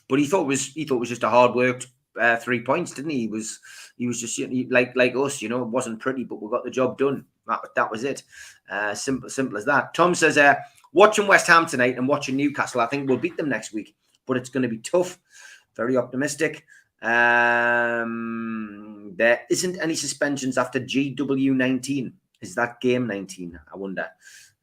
[0.09, 1.89] but he thought was he thought was just a hard worked
[2.19, 3.21] uh, three points, didn't he?
[3.21, 3.61] He was
[3.97, 4.39] he was just
[4.71, 7.25] like like us, you know, it wasn't pretty, but we got the job done.
[7.47, 8.23] That, that was it.
[8.71, 9.95] Uh, simple, simple as that.
[9.95, 10.55] Tom says, uh,
[10.93, 13.95] watching West Ham tonight and watching Newcastle, I think we'll beat them next week,
[14.27, 15.19] but it's going to be tough.
[15.77, 16.65] Very optimistic.
[17.03, 18.21] Um,
[19.17, 22.13] there isn't any suspensions after GW19.
[22.41, 23.59] Is that game 19?
[23.73, 24.07] I wonder.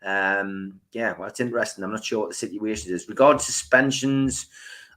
[0.04, 1.84] Um, yeah, well, it's interesting.
[1.84, 3.10] I'm not sure what the situation is.
[3.10, 4.48] Regarding suspensions,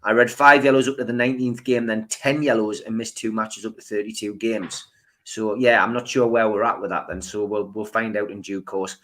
[0.03, 3.33] I read five yellows up to the 19th game, then 10 yellows and missed two
[3.33, 4.87] matches up to 32 games.
[5.25, 7.23] So yeah, I'm not sure where we're at with that then.
[7.23, 8.97] So we'll we'll find out in due course.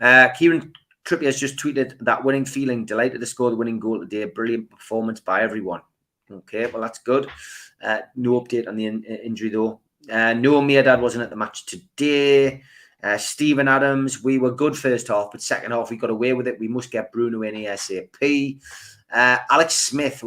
[0.00, 0.72] Uh, Kieran
[1.04, 4.24] Trippier has just tweeted that winning feeling, delighted to score the winning goal today.
[4.24, 5.80] Brilliant performance by everyone.
[6.30, 7.28] Okay, well that's good.
[7.82, 9.80] Uh, no update on the in- injury though.
[10.10, 12.62] Uh, Noah Mehrdad wasn't at the match today.
[13.02, 16.48] Uh, Stephen Adams, we were good first half, but second half we got away with
[16.48, 16.58] it.
[16.58, 18.60] We must get Bruno in ASAP.
[19.12, 20.24] Uh, Alex Smith,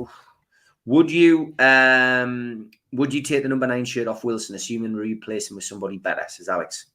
[0.85, 5.49] would you um, would you take the number nine shirt off Wilson, assuming we replace
[5.49, 6.23] him with somebody better?
[6.27, 6.87] Says Alex.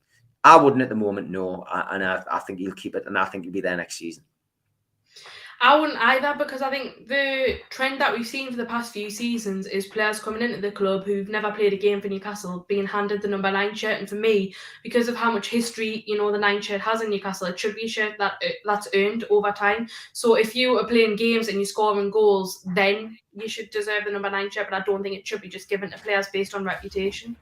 [0.42, 3.16] I wouldn't at the moment, no, I, and I, I think he'll keep it, and
[3.16, 4.24] I think he'll be there next season.
[5.60, 9.10] I wouldn't either because I think the trend that we've seen for the past few
[9.10, 12.86] seasons is players coming into the club who've never played a game for Newcastle being
[12.86, 13.98] handed the number nine shirt.
[13.98, 17.10] And for me, because of how much history you know the nine shirt has in
[17.10, 19.88] Newcastle, it should be a shirt that uh, that's earned over time.
[20.12, 24.10] So if you are playing games and you're scoring goals, then you should deserve the
[24.10, 24.68] number nine shirt.
[24.70, 27.36] But I don't think it should be just given to players based on reputation.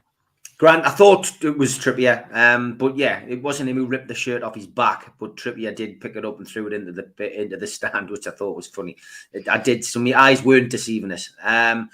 [0.57, 4.13] Grant, I thought it was Trippier, um, but yeah, it wasn't him who ripped the
[4.13, 7.41] shirt off his back, but Trippier did pick it up and threw it into the
[7.41, 8.95] into the stand, which I thought was funny.
[9.33, 11.31] It, I did, so my eyes weren't deceiving us.
[11.41, 11.89] Um,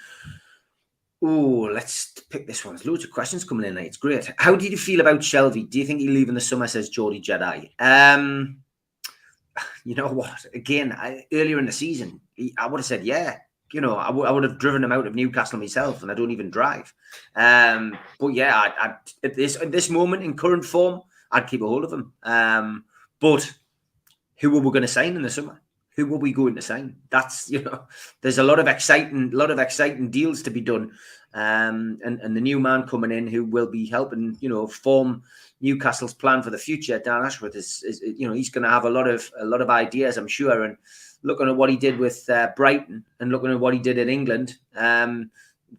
[1.22, 2.76] oh, let's pick this one.
[2.76, 3.78] There's loads of questions coming in.
[3.78, 4.30] It's great.
[4.36, 5.68] How did you feel about Shelvey?
[5.68, 6.66] Do you think he'll leave in the summer?
[6.66, 7.70] Says Geordie Jedi.
[7.78, 8.58] Um,
[9.84, 10.44] you know what?
[10.52, 12.20] Again, I, earlier in the season,
[12.58, 13.38] I would have said yeah
[13.72, 16.14] you know, I, w- I would have driven him out of Newcastle myself, and I
[16.14, 16.92] don't even drive.
[17.36, 21.62] Um, but yeah, I, I, at this at this moment in current form, I'd keep
[21.62, 22.12] a hold of him.
[22.22, 22.84] Um,
[23.20, 23.52] but
[24.36, 25.60] who are we going to sign in the summer?
[25.96, 26.96] Who are we going to sign?
[27.10, 27.84] That's you know,
[28.22, 30.92] there's a lot of exciting, lot of exciting deals to be done,
[31.34, 35.22] um, and and the new man coming in who will be helping, you know, form
[35.60, 36.98] Newcastle's plan for the future.
[36.98, 39.60] Dan Ashworth is, is you know, he's going to have a lot of a lot
[39.60, 40.76] of ideas, I'm sure, and
[41.22, 44.08] looking at what he did with uh, Brighton and looking at what he did in
[44.08, 45.30] England, um,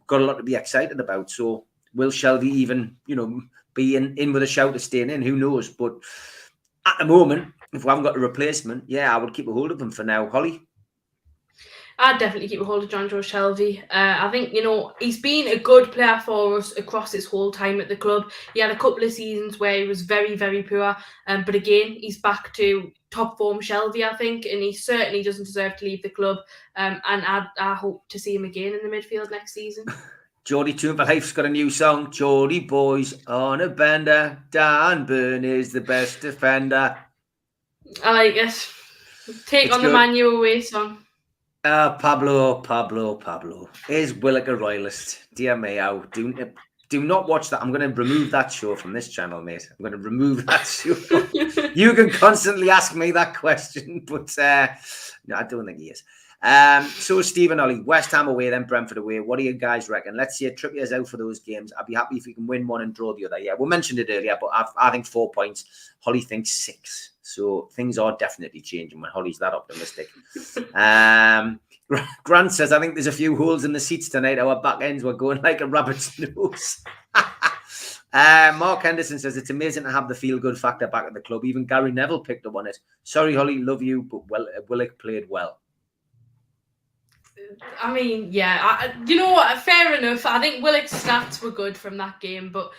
[0.07, 1.29] got a lot to be excited about.
[1.29, 3.41] So will Shelvey even, you know,
[3.73, 5.21] be in, in with a shout of staying in?
[5.21, 5.69] Who knows?
[5.69, 5.95] But
[6.85, 9.71] at the moment, if we haven't got a replacement, yeah, I would keep a hold
[9.71, 10.29] of him for now.
[10.29, 10.61] Holly?
[12.03, 13.83] I'd definitely keep a hold of Jonjo Shelvey.
[13.83, 17.51] Uh, I think, you know, he's been a good player for us across his whole
[17.51, 18.31] time at the club.
[18.55, 20.97] He had a couple of seasons where he was very, very poor.
[21.27, 25.45] Um, but again, he's back to top form Shelvey, I think, and he certainly doesn't
[25.45, 26.37] deserve to leave the club.
[26.75, 29.85] Um, and I, I hope to see him again in the midfield next season.
[30.43, 32.09] Geordie Life's got a new song.
[32.09, 34.41] Geordie Boys on a bender.
[34.49, 36.97] Dan Burn is the best defender.
[38.03, 38.67] I like it.
[39.45, 39.89] Take It's on good.
[39.89, 41.00] the Man You Away song.
[41.63, 43.69] Uh, Pablo, Pablo, Pablo.
[43.87, 45.19] Is Willock a royalist?
[45.35, 46.33] Dear me, how do
[46.89, 47.61] do not watch that.
[47.61, 49.69] I'm going to remove that show from this channel, mate.
[49.69, 50.97] I'm going to remove that show.
[51.75, 54.69] you can constantly ask me that question, but uh,
[55.27, 56.03] no, I don't think he is.
[56.43, 59.19] Um, so Stephen Ollie, West Ham away, then Brentford away.
[59.19, 60.17] What do you guys reckon?
[60.17, 61.71] Let's see if Trippier's out for those games.
[61.77, 63.37] I'd be happy if we can win one and draw the other.
[63.37, 65.65] Yeah, we mentioned it earlier, but I've, I think four points.
[65.99, 67.11] Holly thinks six.
[67.21, 70.09] So things are definitely changing when Holly's that optimistic.
[70.73, 71.59] um,
[72.23, 74.39] Grant says, I think there's a few holes in the seats tonight.
[74.39, 76.83] Our back ends were going like a rabbit's nose.
[78.13, 81.21] Uh, Mark Henderson says it's amazing to have the feel good factor back at the
[81.21, 81.45] club.
[81.45, 82.77] Even Gary Neville picked up on it.
[83.03, 85.59] Sorry, Holly, love you, but well, Willock played well.
[87.81, 89.57] I mean, yeah, I, you know what?
[89.59, 90.25] Fair enough.
[90.25, 92.71] I think Willock's stats were good from that game, but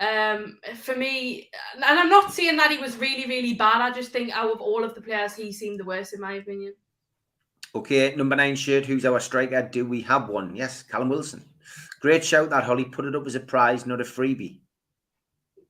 [0.00, 3.82] um, for me, and I'm not saying that he was really, really bad.
[3.82, 6.34] I just think out of all of the players, he seemed the worst, in my
[6.34, 6.74] opinion.
[7.74, 8.86] Okay, number nine shirt.
[8.86, 9.62] Who's our striker?
[9.62, 10.56] Do we have one?
[10.56, 11.44] Yes, Callum Wilson.
[12.00, 12.86] Great shout that Holly.
[12.86, 14.60] Put it up as a prize, not a freebie.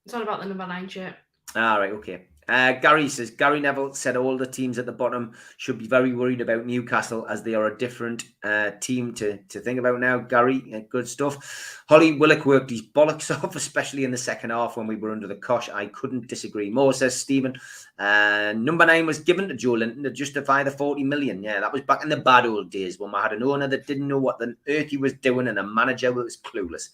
[0.04, 1.14] It's all about the number nine shirt.
[1.56, 2.26] All right, okay.
[2.50, 6.12] Uh, Gary says Gary Neville said all the teams at the bottom should be very
[6.12, 10.18] worried about Newcastle as they are a different uh, team to, to think about now.
[10.18, 11.84] Gary, uh, good stuff.
[11.88, 15.28] Holly Willock worked his bollocks off, especially in the second half when we were under
[15.28, 15.68] the cosh.
[15.68, 17.54] I couldn't disagree more, says Stephen.
[18.00, 21.44] Uh, number nine was given to Joelinton to justify the 40 million.
[21.44, 23.86] Yeah, that was back in the bad old days when we had an owner that
[23.86, 26.88] didn't know what the earth he was doing and a manager that was clueless.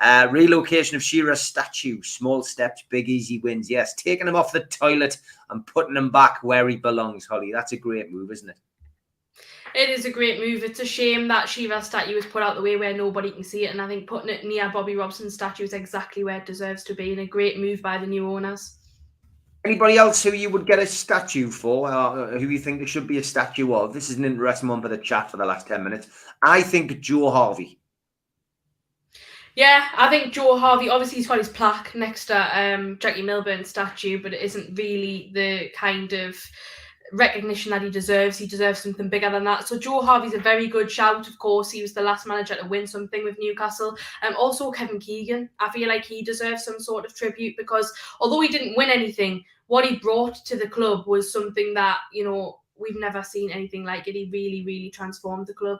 [0.00, 2.02] Uh, relocation of Shearer's statue.
[2.02, 3.68] Small steps, big easy wins.
[3.68, 5.18] Yes, taking him off the toilet
[5.50, 7.52] and putting him back where he belongs, Holly.
[7.52, 8.56] That's a great move, isn't it?
[9.74, 10.64] It is a great move.
[10.64, 13.66] It's a shame that Shearer's statue was put out the way where nobody can see
[13.66, 16.82] it, and I think putting it near Bobby Robson's statue is exactly where it deserves
[16.84, 18.78] to be, and a great move by the new owners.
[19.64, 23.06] Anybody else who you would get a statue for, or who you think there should
[23.06, 23.92] be a statue of?
[23.92, 26.08] This is an interesting one for the chat for the last 10 minutes.
[26.42, 27.79] I think Joe Harvey.
[29.56, 30.88] Yeah, I think Joe Harvey.
[30.88, 35.30] Obviously, he's got his plaque next to um, Jackie Milburn statue, but it isn't really
[35.34, 36.36] the kind of
[37.12, 38.38] recognition that he deserves.
[38.38, 39.66] He deserves something bigger than that.
[39.66, 41.26] So Joe Harvey's a very good shout.
[41.28, 43.96] Of course, he was the last manager to win something with Newcastle.
[44.22, 45.50] Um, also Kevin Keegan.
[45.58, 49.44] I feel like he deserves some sort of tribute because although he didn't win anything,
[49.66, 53.84] what he brought to the club was something that you know we've never seen anything
[53.84, 54.14] like it.
[54.14, 55.78] He really, really transformed the club.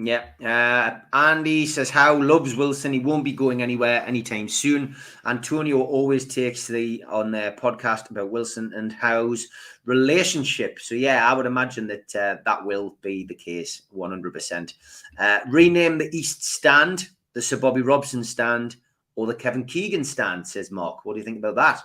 [0.00, 0.26] Yeah.
[0.40, 2.92] Uh, Andy says Howe loves Wilson.
[2.92, 4.94] He won't be going anywhere anytime soon.
[5.26, 9.48] Antonio always takes the on their podcast about Wilson and Howe's
[9.86, 10.78] relationship.
[10.78, 14.74] So yeah, I would imagine that uh, that will be the case, one hundred percent.
[15.18, 18.76] Uh, Rename the East Stand, the Sir Bobby Robson stand,
[19.16, 20.46] or the Kevin Keegan stand.
[20.46, 21.04] Says Mark.
[21.04, 21.82] What do you think about that?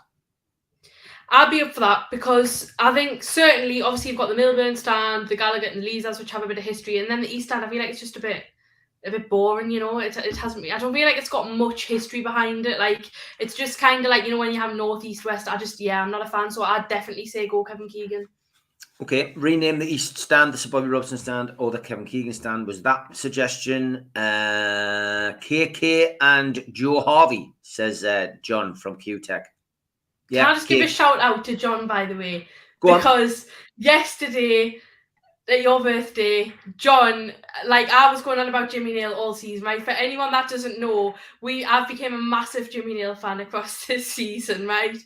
[1.34, 5.28] I'd be up for that because I think certainly, obviously, you've got the Milburn stand,
[5.28, 7.66] the Gallowgate and Leazes, which have a bit of history, and then the East stand.
[7.66, 8.44] I feel like it's just a bit,
[9.04, 9.72] a bit boring.
[9.72, 10.64] You know, it, it hasn't.
[10.72, 12.78] I don't feel like it's got much history behind it.
[12.78, 13.10] Like
[13.40, 15.48] it's just kind of like you know when you have North East West.
[15.48, 16.52] I just yeah, I'm not a fan.
[16.52, 18.28] So I'd definitely say go Kevin Keegan.
[19.02, 22.68] Okay, rename the East stand, the Sir Bobby Robson stand, or the Kevin Keegan stand.
[22.68, 24.12] Was that suggestion?
[24.16, 29.53] Uh, KK and Joe Harvey, says uh, John from Q Tech.
[30.32, 32.48] Can I just give a shout out to John, by the way?
[32.80, 33.00] Go on.
[33.00, 33.48] because
[33.78, 34.82] yesterday
[35.50, 37.34] at your birthday, John,
[37.66, 39.84] like I was going on about Jimmy Nail all season, right?
[39.84, 44.12] For anyone that doesn't know, we I've become a massive Jimmy Nail fan across this
[44.12, 44.98] season, right?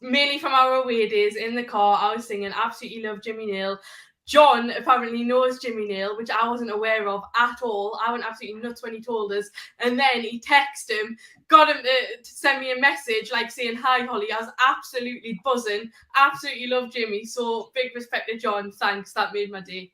[0.00, 3.78] Mainly from our away days in the car, I was singing absolutely love Jimmy Nail.
[4.26, 7.98] John apparently knows Jimmy Nail, which I wasn't aware of at all.
[8.04, 9.50] I went absolutely nuts when he told us.
[9.80, 11.16] And then he texted him,
[11.48, 14.32] got him to, to send me a message like saying, Hi, Holly.
[14.32, 15.90] I was absolutely buzzing.
[16.16, 17.24] Absolutely love Jimmy.
[17.24, 18.72] So big respect to John.
[18.72, 19.12] Thanks.
[19.12, 19.92] That made my day.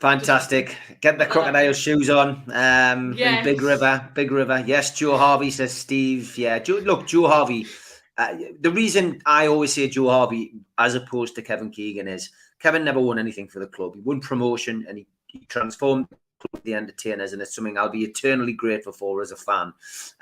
[0.00, 0.76] Fantastic.
[1.02, 2.42] Get the crocodile shoes on.
[2.52, 3.44] Um, Yes.
[3.44, 4.64] Big River, Big River.
[4.66, 6.38] Yes, Joe Harvey says Steve.
[6.38, 7.66] Yeah, Joe, look, Joe Harvey.
[8.16, 12.30] Uh, the reason I always say Joe Harvey as opposed to Kevin Keegan is
[12.60, 13.94] Kevin never won anything for the club.
[13.94, 16.06] He won promotion and he, he transformed
[16.64, 19.72] the entertainers, and it's something I'll be eternally grateful for as a fan.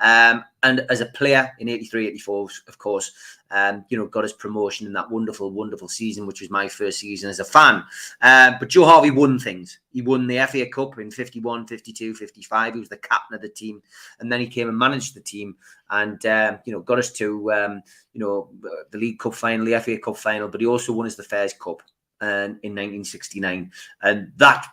[0.01, 3.12] Um, and as a player in 83, 84, of course,
[3.51, 6.99] um, you know, got his promotion in that wonderful, wonderful season, which was my first
[6.99, 7.84] season as a fan.
[8.20, 9.78] Um, but Joe Harvey won things.
[9.91, 12.74] He won the FA Cup in 51, 52, 55.
[12.74, 13.82] He was the captain of the team.
[14.20, 15.57] And then he came and managed the team
[15.91, 17.82] and, um, you know, got us to, um,
[18.12, 18.51] you know,
[18.91, 21.55] the League Cup final, the FA Cup final, but he also won us the Fairs
[21.55, 21.80] Cup
[22.21, 23.71] in 1969.
[24.03, 24.66] And that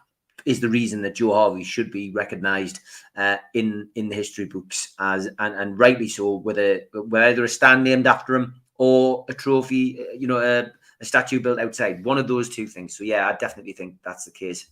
[0.45, 2.79] is the reason that Joe Harvey should be recognised
[3.17, 7.83] uh, in in the history books as and, and rightly so, whether whether a stand
[7.83, 10.71] named after him or a trophy, uh, you know, a,
[11.01, 12.05] a statue built outside.
[12.05, 12.95] One of those two things.
[12.95, 14.67] So yeah, I definitely think that's the case.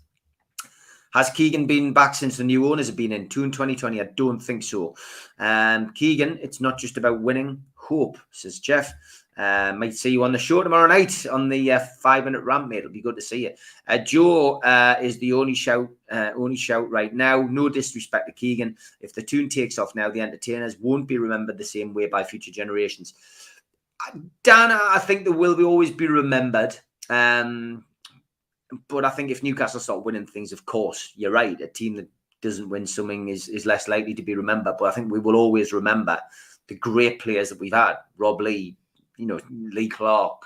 [1.14, 3.24] Has Keegan been back since the new owners have been in?
[3.24, 4.02] In 2020?
[4.02, 4.96] I don't think so.
[5.38, 7.64] Um, Keegan, it's not just about winning.
[7.76, 8.92] Hope, says Jeff.
[9.36, 12.68] Uh, might see you on the show tomorrow night on the uh, five minute ramp,
[12.68, 12.80] mate.
[12.80, 13.52] It'll be good to see you.
[13.88, 17.42] Uh, Joe uh, is the only shout, uh, only shout right now.
[17.42, 18.78] No disrespect to Keegan.
[19.02, 22.24] If the Toon takes off now, the entertainers won't be remembered the same way by
[22.24, 23.16] future generations.
[24.08, 26.78] Uh, Dan, I think there will be always be remembered.
[27.10, 27.86] Um,
[28.88, 31.60] but I think if Newcastle start winning things, of course, you're right.
[31.60, 32.08] A team that
[32.42, 34.76] doesn't win something is, is less likely to be remembered.
[34.78, 36.20] But I think we will always remember
[36.68, 37.96] the great players that we've had.
[38.18, 38.78] Rob Lee,
[39.18, 40.44] you know, Lee Clark,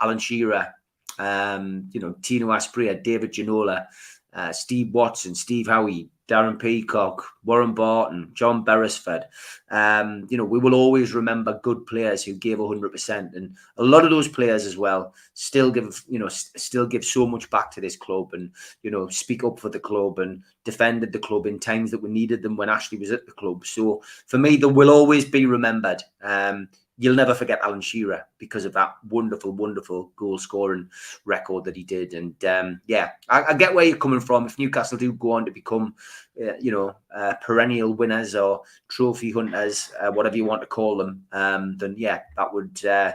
[0.00, 0.74] Alan Shearer,
[1.18, 3.86] um, you know, Tino Asprilla, David Ginola,
[4.32, 9.24] uh, Steve Watson, Steve Howie, Darren Peacock, Warren Barton, John Beresford.
[9.70, 13.34] Um, you know, we will always remember good players who gave 100%.
[13.34, 17.04] And a lot of those players as well still give, you know, s- still give
[17.04, 18.50] so much back to this club and,
[18.82, 22.10] you know, speak up for the club and defended the club in times that we
[22.10, 23.64] needed them when Ashley was at the club.
[23.64, 26.02] So for me, they will always be remembered.
[26.22, 26.68] Um,
[26.98, 30.88] you'll never forget Alan Shearer because of that wonderful, wonderful goal scoring
[31.24, 32.14] record that he did.
[32.14, 34.46] And um, yeah, I, I get where you're coming from.
[34.46, 35.94] If Newcastle do go on to become,
[36.42, 40.96] uh, you know, uh, perennial winners or trophy hunters, uh, whatever you want to call
[40.96, 43.12] them, um, then yeah, that would, uh,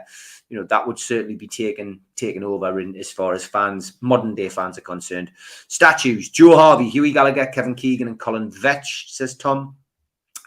[0.50, 4.36] you know, that would certainly be taken taken over in as far as fans, modern
[4.36, 5.32] day fans are concerned.
[5.68, 9.10] Statues: Joe Harvey, Hughie Gallacher, Kevin Keegan, and Colin Veitch.
[9.10, 9.76] Says Tom.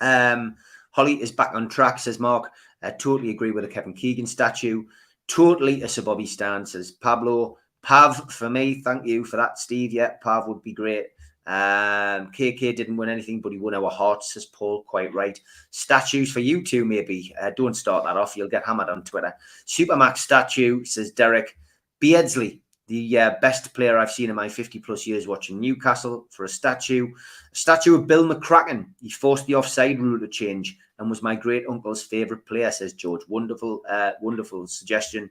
[0.01, 0.57] Um,
[0.95, 2.53] Holly is back on track, says Mark.
[2.85, 4.85] I totally agree with the Kevin Keegan statue.
[5.27, 7.57] Totally a Sir Bobby stand, says Pablo.
[7.83, 9.93] Pav for me, thank you for that, Steve.
[9.93, 11.07] Yeah, Pav would be great.
[11.47, 14.83] Um, KK didn't win anything, but he won our hearts, says Paul.
[14.85, 15.39] Quite right.
[15.71, 17.35] Statues for you two, maybe.
[17.41, 18.37] Uh, don't start that off.
[18.37, 19.35] You'll get hammered on Twitter.
[19.67, 21.59] Supermax statue, says Derek.
[22.01, 26.45] Beardsley, the uh, best player I've seen in my 50 plus years watching Newcastle for
[26.45, 27.13] a statue.
[27.53, 28.89] A statue of Bill McCracken.
[29.01, 32.93] He forced the offside rule to change and was my great uncle's favourite player, says
[32.93, 33.23] George.
[33.29, 35.31] Wonderful, uh, wonderful suggestion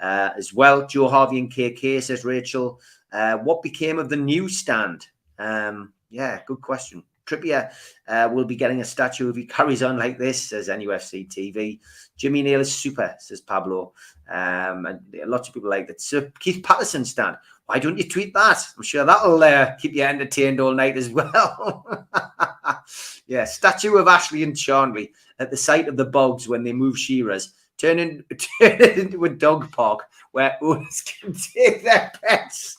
[0.00, 0.86] uh, as well.
[0.86, 2.80] Joe Harvey and KK, says Rachel.
[3.12, 5.06] Uh, what became of the newsstand?
[5.38, 7.02] Um, yeah, good question.
[7.26, 7.72] Trippier
[8.08, 11.80] uh, will be getting a statue if he carries on like this, says NUFC TV.
[12.16, 13.92] Jimmy Nail is super, says Pablo.
[14.28, 16.00] Um, and lots of people like that.
[16.00, 17.36] Sir Keith Patterson stand.
[17.66, 18.62] Why don't you tweet that?
[18.76, 22.06] I'm sure that'll uh, keep you entertained all night as well.
[23.26, 26.98] yeah, statue of Ashley and Charnley at the site of the bogs when they move
[26.98, 27.54] Shearers.
[27.76, 28.24] Turn, in,
[28.60, 32.78] turn into a dog park where owners can take their pets.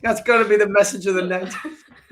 [0.00, 1.52] That's got to be the message of the night.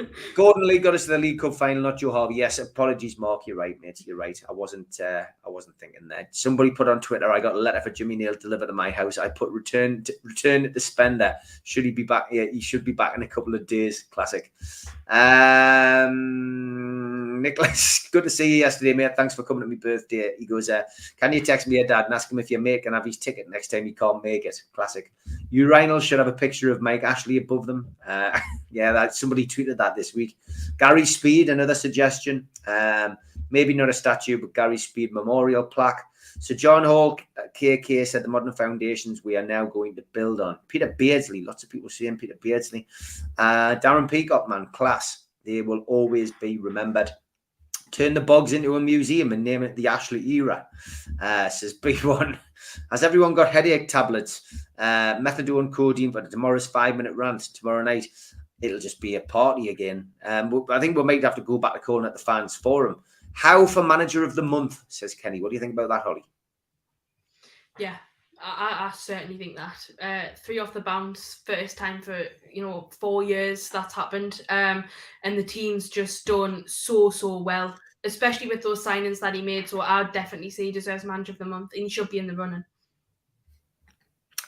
[0.34, 2.34] Gordon Lee got us to the League Cup final, not Joe Harvey.
[2.36, 3.42] Yes, apologies, Mark.
[3.46, 4.02] You're right, mate.
[4.06, 4.40] You're right.
[4.48, 5.00] I wasn't.
[5.00, 6.34] Uh, I wasn't thinking that.
[6.34, 7.30] Somebody put on Twitter.
[7.30, 9.18] I got a letter for Jimmy Nail delivered to my house.
[9.18, 11.34] I put return to, return it to spender.
[11.62, 12.26] Should he be back?
[12.30, 14.04] Yeah, he should be back in a couple of days.
[14.10, 14.52] Classic.
[15.08, 16.54] Um,
[17.42, 19.16] Nicholas, good to see you yesterday, mate.
[19.16, 20.34] Thanks for coming to my birthday.
[20.38, 20.82] He goes, uh,
[21.20, 23.18] Can you text me your dad and ask him if your mate can have his
[23.18, 24.62] ticket next time he can't make it?
[24.72, 25.12] Classic.
[25.52, 27.94] Urinals should have a picture of Mike Ashley above them.
[28.06, 28.40] Uh,
[28.70, 30.36] yeah, that somebody tweeted that this week.
[30.78, 32.48] Gary Speed, another suggestion.
[32.66, 33.16] Um,
[33.50, 36.02] maybe not a statue, but Gary Speed memorial plaque.
[36.40, 37.18] So John Hall,
[37.56, 40.58] KK said the modern foundations we are now going to build on.
[40.68, 42.86] Peter Beardsley, lots of people saying Peter Beardsley.
[43.38, 45.24] Uh, Darren Peacock, man, class.
[45.44, 47.10] They will always be remembered.
[47.90, 50.66] Turn the bogs into a museum and name it the Ashley era,
[51.20, 52.36] uh, says B1.
[52.90, 54.42] Has everyone got headache tablets?
[54.76, 58.08] Uh, methadone, codeine for tomorrow's five minute rant tomorrow night.
[58.62, 60.08] It'll just be a party again.
[60.24, 63.02] Um, I think we might have to go back to calling it the fans forum.
[63.32, 65.42] Howe for manager of the month, says Kenny.
[65.42, 66.24] What do you think about that, Holly?
[67.78, 67.96] Yeah,
[68.40, 72.90] I, I certainly think that uh, three off the bounce, first time for you know
[73.00, 74.84] four years that's happened, um,
[75.24, 77.74] and the team's just done so so well,
[78.04, 79.68] especially with those signings that he made.
[79.68, 82.26] So I'd definitely say he deserves manager of the month, and he should be in
[82.26, 82.64] the running.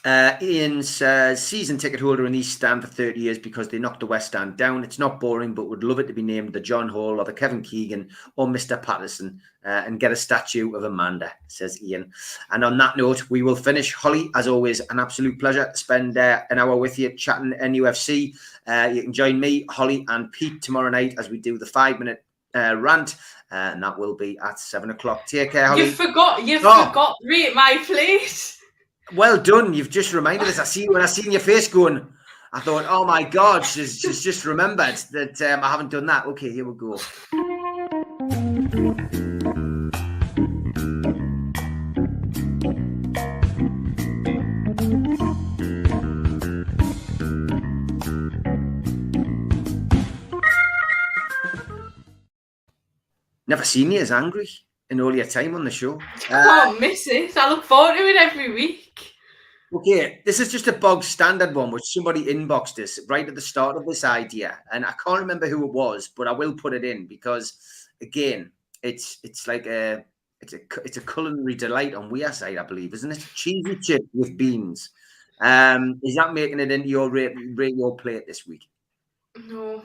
[0.07, 3.99] Uh, Ian says season ticket holder in East Stand for 30 years because they knocked
[3.99, 4.85] the West Stand down.
[4.85, 7.33] It's not boring, but would love it to be named the John Hall or the
[7.33, 8.81] Kevin Keegan or Mr.
[8.81, 12.09] Patterson uh, and get a statue of Amanda, says Ian.
[12.51, 13.93] And on that note, we will finish.
[13.93, 18.33] Holly, as always, an absolute pleasure to spend uh, an hour with you chatting NUFC.
[18.65, 21.99] Uh, you can join me, Holly, and Pete tomorrow night as we do the five
[21.99, 22.23] minute
[22.55, 23.17] uh, rant,
[23.51, 25.25] uh, and that will be at seven o'clock.
[25.25, 25.83] Take care, Holly.
[25.83, 26.85] You forgot, you Oh.
[26.87, 28.56] forgot, rate my plate.
[29.15, 29.73] Well done.
[29.73, 30.59] You've just reminded us.
[30.59, 32.05] I see when I seen your face going,
[32.51, 36.25] I thought, oh my God, she's, she's just remembered that um, I haven't done that.
[36.25, 36.97] Okay, here we go.
[53.49, 54.49] Never seen you as angry
[54.89, 55.95] in all your time on the show.
[56.29, 57.35] Uh, Can't miss it.
[57.37, 58.86] I look forward to it every week.
[59.73, 63.41] Okay, this is just a bog standard one which somebody inboxed us right at the
[63.41, 66.73] start of this idea, and I can't remember who it was, but I will put
[66.73, 67.53] it in because
[68.01, 68.51] again,
[68.81, 70.05] it's it's like a
[70.39, 73.27] it's a it's a culinary delight on we side, I believe, isn't it?
[73.35, 74.91] Cheesy chip with beans.
[75.41, 78.69] Um, is that making it into your rate, rate your plate this week?
[79.47, 79.83] No.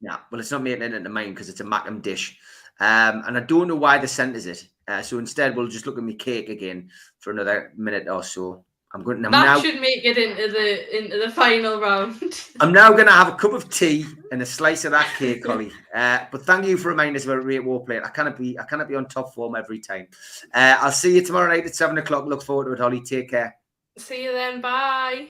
[0.00, 2.38] Yeah, well, it's not making it into mine because it's a Mackem dish,
[2.78, 4.68] um, and I don't know why the centers it.
[4.86, 6.90] Uh, so instead, we'll just look at me cake again
[7.20, 8.64] for another minute or so.
[8.94, 9.24] I'm going.
[9.24, 9.60] I'm that now.
[9.60, 12.22] should make it into the into the final round.
[12.60, 15.46] I'm now going to have a cup of tea and a slice of that cake,
[15.46, 15.70] Holly.
[15.94, 18.00] Uh, but thank you for reminding us about Rate War Plate.
[18.02, 20.08] I cannot be I cannot be on top form every time.
[20.54, 22.24] Uh, I'll see you tomorrow night at seven o'clock.
[22.24, 23.02] Look forward to it, Holly.
[23.02, 23.54] Take care.
[23.98, 24.62] See you then.
[24.62, 25.28] Bye.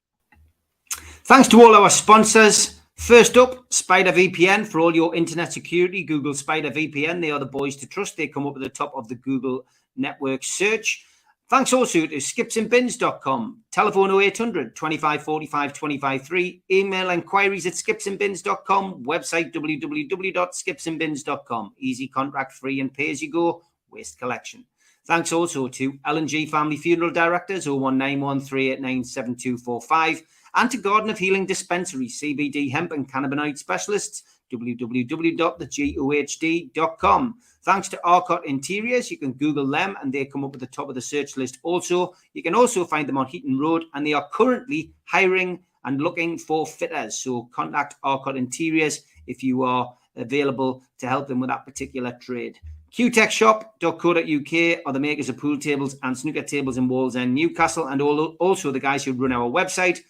[1.25, 2.81] Thanks to all our sponsors.
[2.95, 6.05] First up, Spider VPN for all your internet security.
[6.05, 7.21] Google Spider VPN.
[7.21, 8.17] They are the boys to trust.
[8.17, 11.05] They come up at the top of the Google network search.
[11.53, 13.65] Thanks also to skipsandbins.com.
[13.71, 16.63] Telephone 0800 25 45 25 3.
[16.71, 19.05] Email inquiries at skipsandbins.com.
[19.05, 21.73] Website www.skipsandbins.com.
[21.77, 23.61] Easy contract free and pay as you go.
[23.91, 24.65] Waste collection.
[25.07, 30.23] Thanks also to L&G Family Funeral Directors 01938977245
[30.55, 37.35] and to Garden of Healing Dispensary, CBD hemp and cannabinoid specialists www.thegohd.com.
[37.65, 40.89] Thanks to Arcot Interiors, you can Google them and they come up at the top
[40.89, 41.59] of the search list.
[41.63, 46.01] Also, you can also find them on Heaton Road and they are currently hiring and
[46.01, 47.21] looking for fitters.
[47.21, 52.59] So contact Arcot Interiors if you are available to help them with that particular trade.
[52.93, 58.73] qtechshop.co.uk are the makers of pool tables and snooker tables in Wallsend, Newcastle, and also
[58.73, 60.01] the guys who run our website.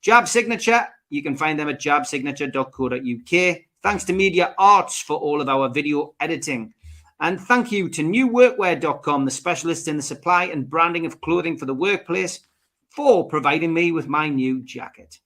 [0.00, 3.58] Jab Signature, you can find them at jabsignature.co.uk.
[3.82, 6.72] Thanks to Media Arts for all of our video editing.
[7.22, 11.66] And thank you to newworkwear.com, the specialist in the supply and branding of clothing for
[11.66, 12.40] the workplace,
[12.90, 15.20] for providing me with my new jacket.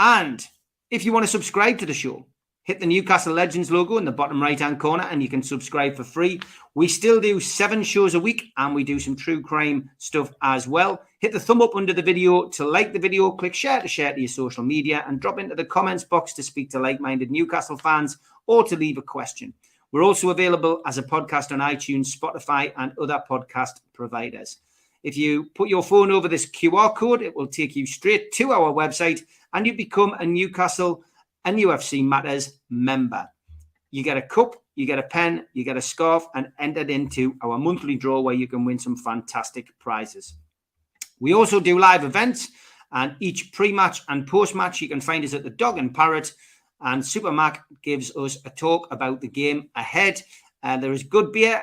[0.00, 0.44] And
[0.90, 2.26] if you want to subscribe to the show,
[2.64, 5.94] hit the Newcastle Legends logo in the bottom right hand corner and you can subscribe
[5.94, 6.40] for free.
[6.74, 10.66] We still do seven shows a week and we do some true crime stuff as
[10.66, 11.00] well.
[11.20, 14.12] Hit the thumb up under the video to like the video, click share to share
[14.12, 17.30] to your social media, and drop into the comments box to speak to like minded
[17.30, 19.54] Newcastle fans or to leave a question.
[19.96, 24.58] We're also available as a podcast on iTunes, Spotify, and other podcast providers.
[25.02, 28.52] If you put your phone over this QR code, it will take you straight to
[28.52, 29.22] our website
[29.54, 31.02] and you become a Newcastle
[31.46, 33.26] and UFC Matters member.
[33.90, 37.34] You get a cup, you get a pen, you get a scarf, and entered into
[37.40, 40.34] our monthly draw where you can win some fantastic prizes.
[41.20, 42.50] We also do live events,
[42.92, 45.94] and each pre match and post match, you can find us at the Dog and
[45.94, 46.34] Parrot
[46.80, 50.22] and Super Mac gives us a talk about the game ahead.
[50.62, 51.62] Uh, there is good beer,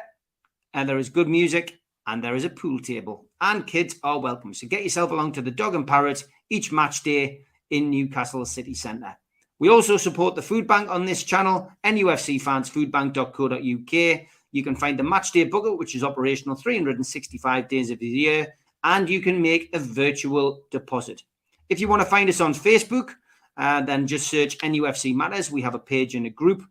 [0.74, 4.54] and there is good music, and there is a pool table, and kids are welcome.
[4.54, 8.74] So get yourself along to the Dog and Parrot each match day in Newcastle City
[8.74, 9.18] Centre.
[9.60, 14.22] We also support the food bank on this channel, nufcfansfoodbank.co.uk.
[14.52, 18.54] You can find the match day bucket, which is operational 365 days of the year,
[18.84, 21.24] and you can make a virtual deposit.
[21.70, 23.16] If you want to find us on Facebook,
[23.58, 25.52] uh, then just search NUFC Matters.
[25.52, 26.64] We have a page and a group.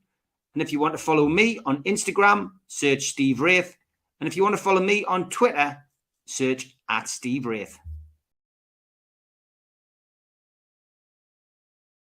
[0.54, 3.76] And if you want to follow me on Instagram, search Steve Wraith.
[4.20, 5.78] And if you want to follow me on Twitter,
[6.26, 7.78] search at Steve Wraith.